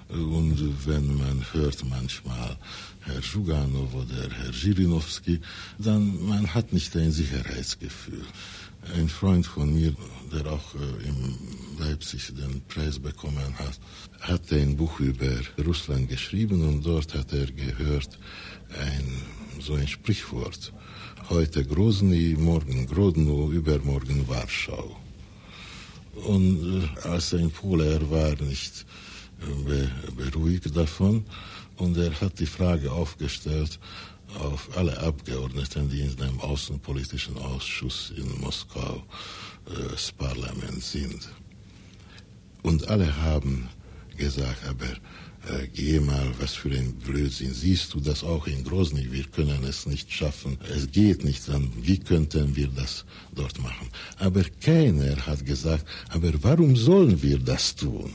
Und 0.09 0.87
wenn 0.87 1.17
man 1.17 1.45
hört 1.53 1.85
manchmal 1.89 2.57
Herr 3.01 3.23
Schuganov 3.23 3.95
oder 3.95 4.29
Herr 4.31 4.53
Zhirinovsky, 4.53 5.41
dann 5.79 6.25
man 6.27 6.53
hat 6.55 6.73
nicht 6.73 6.95
ein 6.97 7.11
Sicherheitsgefühl. 7.11 8.25
Ein 8.95 9.09
Freund 9.09 9.47
von 9.47 9.73
mir, 9.73 9.95
der 10.31 10.47
auch 10.53 10.75
äh, 10.75 11.09
in 11.09 11.39
Leipzig 11.79 12.35
den 12.35 12.61
Preis 12.69 12.99
bekommen 12.99 13.59
hat, 13.59 13.81
hat 14.21 14.53
ein 14.53 14.77
Buch 14.77 15.01
über 15.01 15.41
Russland 15.65 16.09
geschrieben 16.09 16.69
und 16.69 16.85
dort 16.85 17.15
hat 17.15 17.33
er 17.33 17.47
gehört 17.47 18.19
ein, 18.79 19.07
so 19.61 19.75
ein 19.75 19.89
Sprichwort. 19.89 20.73
Heute 21.31 21.65
Grozny, 21.65 22.37
morgen 22.39 22.87
Grodno, 22.87 23.51
übermorgen 23.51 24.29
Warschau. 24.29 24.97
Und 26.27 26.83
äh, 26.83 27.09
als 27.09 27.33
ein 27.33 27.51
Pole, 27.51 27.95
er 27.95 28.11
war 28.11 28.35
nicht 28.43 28.85
beruhigt 30.17 30.77
davon. 30.77 31.25
Und 31.77 31.97
er 31.97 32.21
hat 32.21 32.39
die 32.39 32.47
Frage 32.47 32.93
aufgestellt 32.93 33.79
auf 34.39 34.77
alle 34.77 34.99
Abgeordneten, 34.99 35.89
die 35.89 36.01
in 36.01 36.17
dem 36.17 36.41
Außenpolitischen 36.41 37.37
Ausschuss 37.39 38.13
in 38.17 38.41
Moskau 38.41 39.03
äh, 39.67 39.91
das 39.91 40.13
Parlament 40.13 40.83
sind. 40.83 41.29
Und 42.63 42.89
alle 42.89 43.15
haben 43.23 43.69
gesagt, 44.17 44.67
aber 44.67 44.87
äh, 45.47 45.69
geh 45.69 46.01
mal, 46.01 46.33
was 46.39 46.55
für 46.55 46.71
ein 46.71 46.95
Blödsinn. 46.95 47.53
Siehst 47.53 47.93
du 47.93 48.01
das 48.01 48.25
auch 48.25 48.47
in 48.47 48.65
Grozny? 48.65 49.13
Wir 49.13 49.25
können 49.25 49.63
es 49.65 49.87
nicht 49.87 50.11
schaffen. 50.11 50.59
Es 50.75 50.91
geht 50.91 51.25
nicht. 51.25 51.47
Dann, 51.49 51.71
wie 51.83 51.99
könnten 51.99 52.57
wir 52.57 52.69
das 52.69 53.05
dort 53.35 53.59
machen? 53.61 53.89
Aber 54.19 54.43
keiner 54.63 55.17
hat 55.27 55.45
gesagt, 55.45 55.87
aber 56.09 56.33
warum 56.43 56.77
sollen 56.77 57.23
wir 57.23 57.39
das 57.39 57.77
tun? 57.77 58.15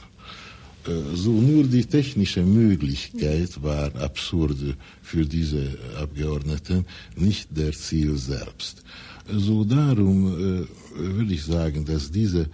So 1.13 1.32
nur 1.32 1.65
die 1.65 1.86
technische 1.86 2.41
Möglichkeit 2.41 3.62
war 3.62 3.95
absurd 3.95 4.58
für 5.02 5.25
diese 5.25 5.78
Abgeordneten, 5.99 6.86
nicht 7.15 7.56
der 7.56 7.73
Ziel 7.73 8.17
selbst. 8.17 8.84
So 9.32 9.63
darum 9.63 10.28
äh, 10.28 10.67
würde 10.95 11.34
ich 11.34 11.43
sagen, 11.43 11.86
dass 11.86 12.10
diese 12.12 12.49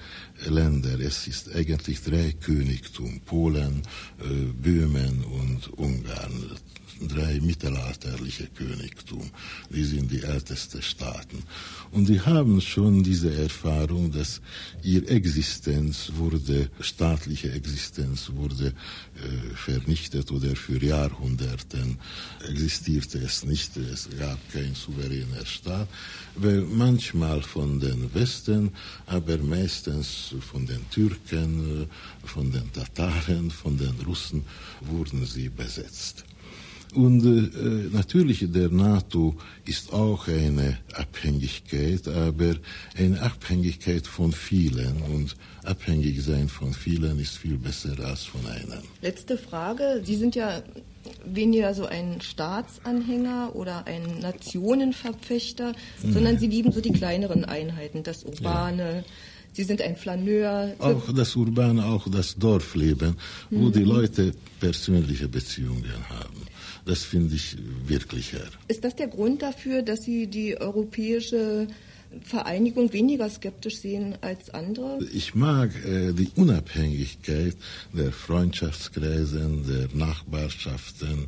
Länder, 0.49 0.99
es 0.99 1.27
ist 1.27 1.55
eigentlich 1.55 2.01
drei 2.01 2.33
Königtum, 2.33 3.21
Polen, 3.21 3.81
äh, 4.19 4.51
Böhmen 4.61 5.23
und 5.23 5.67
Ungarn, 5.77 6.51
drei 7.01 7.39
mittelalterliche 7.41 8.47
Königtum. 8.47 9.29
Die 9.69 9.83
sind 9.83 10.11
die 10.11 10.23
ältesten 10.23 10.81
Staaten. 10.81 11.43
Und 11.91 12.09
die 12.09 12.21
haben 12.21 12.61
schon 12.61 13.03
diese 13.03 13.33
Erfahrung, 13.33 14.11
dass 14.11 14.41
ihre 14.83 15.07
Existenz 15.07 16.11
wurde, 16.15 16.69
staatliche 16.79 17.51
Existenz 17.51 18.31
wurde 18.33 18.67
äh, 18.67 19.55
vernichtet 19.55 20.31
oder 20.31 20.55
für 20.55 20.83
Jahrhunderten 20.83 21.97
existierte 22.47 23.19
es 23.19 23.43
nicht. 23.45 23.77
Es 23.77 24.09
gab 24.17 24.39
keinen 24.51 24.75
souveränen 24.75 25.45
Staat, 25.45 25.87
weil 26.35 26.61
manchmal 26.61 27.41
von 27.41 27.79
den 27.79 28.13
Westen, 28.13 28.71
aber 29.05 29.37
meistens 29.37 30.35
von 30.51 30.65
den 30.65 30.89
Türken, 30.89 31.83
äh, 31.83 32.27
von 32.27 32.51
den 32.51 32.71
Tataren, 32.73 33.51
von 33.51 33.77
den 33.77 33.95
Russen 34.05 34.43
wurden 34.81 35.25
sie 35.25 35.49
besetzt. 35.49 36.25
Und 36.95 37.25
äh, 37.25 37.89
natürlich 37.93 38.45
der 38.51 38.69
NATO 38.69 39.35
ist 39.65 39.91
auch 39.91 40.27
eine 40.27 40.77
Abhängigkeit, 40.93 42.07
aber 42.07 42.55
eine 42.97 43.21
Abhängigkeit 43.21 44.07
von 44.07 44.31
vielen. 44.31 45.01
Und 45.13 45.35
abhängig 45.63 46.21
sein 46.23 46.47
von 46.47 46.73
vielen 46.73 47.19
ist 47.19 47.37
viel 47.37 47.57
besser 47.57 47.95
als 48.03 48.23
von 48.23 48.45
einem. 48.47 48.83
Letzte 49.01 49.37
Frage. 49.37 50.01
Sie 50.05 50.15
sind 50.15 50.35
ja 50.35 50.63
weniger 51.25 51.73
so 51.73 51.85
ein 51.85 52.21
Staatsanhänger 52.21 53.55
oder 53.55 53.85
ein 53.87 54.19
Nationenverfechter, 54.19 55.73
mhm. 56.01 56.13
sondern 56.13 56.39
Sie 56.39 56.47
lieben 56.47 56.71
so 56.71 56.81
die 56.81 56.93
kleineren 56.93 57.45
Einheiten, 57.45 58.03
das 58.03 58.23
Urbane. 58.23 58.97
Ja. 58.97 59.03
Sie 59.55 59.63
sind 59.63 59.81
ein 59.81 59.95
Flaneur. 59.95 60.75
Auch 60.79 61.13
das 61.13 61.33
Urbane, 61.33 61.85
auch 61.85 62.09
das 62.09 62.35
Dorfleben, 62.35 63.15
wo 63.49 63.67
mhm. 63.67 63.71
die 63.71 63.83
Leute 63.83 64.33
persönliche 64.59 65.29
Beziehungen 65.29 65.95
haben. 66.09 66.41
Das 66.85 67.03
finde 67.03 67.35
ich 67.35 67.55
wirklicher. 67.87 68.43
Ist 68.67 68.83
das 68.83 68.97
der 68.97 69.07
Grund 69.07 69.41
dafür, 69.41 69.81
dass 69.81 70.03
Sie 70.03 70.27
die 70.27 70.59
europäische 70.59 71.67
Vereinigung 72.23 72.93
weniger 72.93 73.29
skeptisch 73.29 73.77
sehen 73.77 74.15
als 74.21 74.49
andere? 74.49 74.99
Ich 75.13 75.35
mag 75.35 75.69
äh, 75.85 76.13
die 76.13 76.29
Unabhängigkeit 76.35 77.55
der 77.93 78.11
Freundschaftskreisen, 78.11 79.65
der 79.67 79.87
Nachbarschaften, 79.93 81.27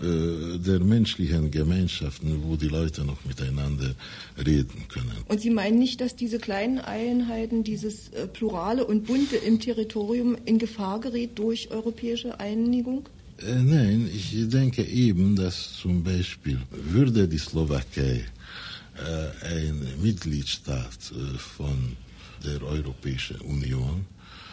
äh, 0.00 0.58
der 0.58 0.80
menschlichen 0.80 1.50
Gemeinschaften, 1.50 2.42
wo 2.44 2.56
die 2.56 2.68
Leute 2.68 3.04
noch 3.04 3.24
miteinander 3.24 3.94
reden 4.36 4.86
können. 4.88 5.16
Und 5.28 5.40
Sie 5.40 5.50
meinen 5.50 5.78
nicht, 5.78 6.00
dass 6.00 6.16
diese 6.16 6.38
kleinen 6.38 6.78
Einheiten, 6.78 7.64
dieses 7.64 8.08
äh, 8.10 8.26
Plurale 8.26 8.84
und 8.84 9.06
Bunte 9.06 9.36
im 9.36 9.60
Territorium 9.60 10.36
in 10.44 10.58
Gefahr 10.58 11.00
gerät 11.00 11.38
durch 11.38 11.70
europäische 11.70 12.38
Einigung? 12.40 13.08
Äh, 13.40 13.62
nein, 13.62 14.10
ich 14.12 14.48
denke 14.48 14.82
eben, 14.84 15.36
dass 15.36 15.74
zum 15.74 16.02
Beispiel 16.02 16.58
würde 16.70 17.28
die 17.28 17.38
Slowakei 17.38 18.24
ein 19.46 20.02
Mitgliedstaat 20.02 21.12
äh, 21.12 21.38
von 21.38 21.96
der 22.44 22.62
Europäischen 22.62 23.40
Union, 23.40 24.06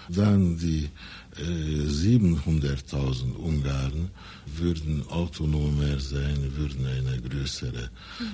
dann 0.10 0.58
die 0.58 0.86
äh, 0.86 0.90
700.000 1.38 3.36
Ungarn 3.36 4.10
würden 4.46 5.06
autonomer 5.10 6.00
sein, 6.00 6.56
würden 6.56 6.86
eine 6.86 7.20
größere 7.22 7.90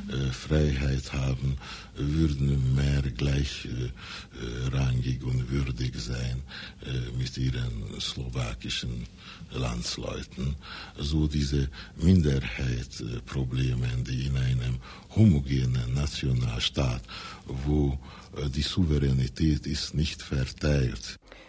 äh, 0.09 0.31
Freiheit 0.31 1.11
haben, 1.11 1.57
würden 1.95 2.75
mehr 2.75 3.01
gleichrangig 3.01 5.23
und 5.23 5.49
würdig 5.49 5.95
sein 5.95 6.43
äh, 6.85 7.09
mit 7.17 7.35
ihren 7.37 7.99
slowakischen 7.99 9.07
Landsleuten. 9.51 10.55
So 10.97 11.27
diese 11.27 11.69
Minderheitsprobleme, 11.97 13.87
die 14.07 14.27
in 14.27 14.37
einem 14.37 14.77
homogenen 15.15 15.93
Nationalstaat, 15.93 17.01
wo 17.47 17.97
äh, 18.37 18.47
die 18.49 18.61
Souveränität 18.61 19.65
ist 19.65 19.95
nicht 19.95 20.21
verteilt, 20.21 21.19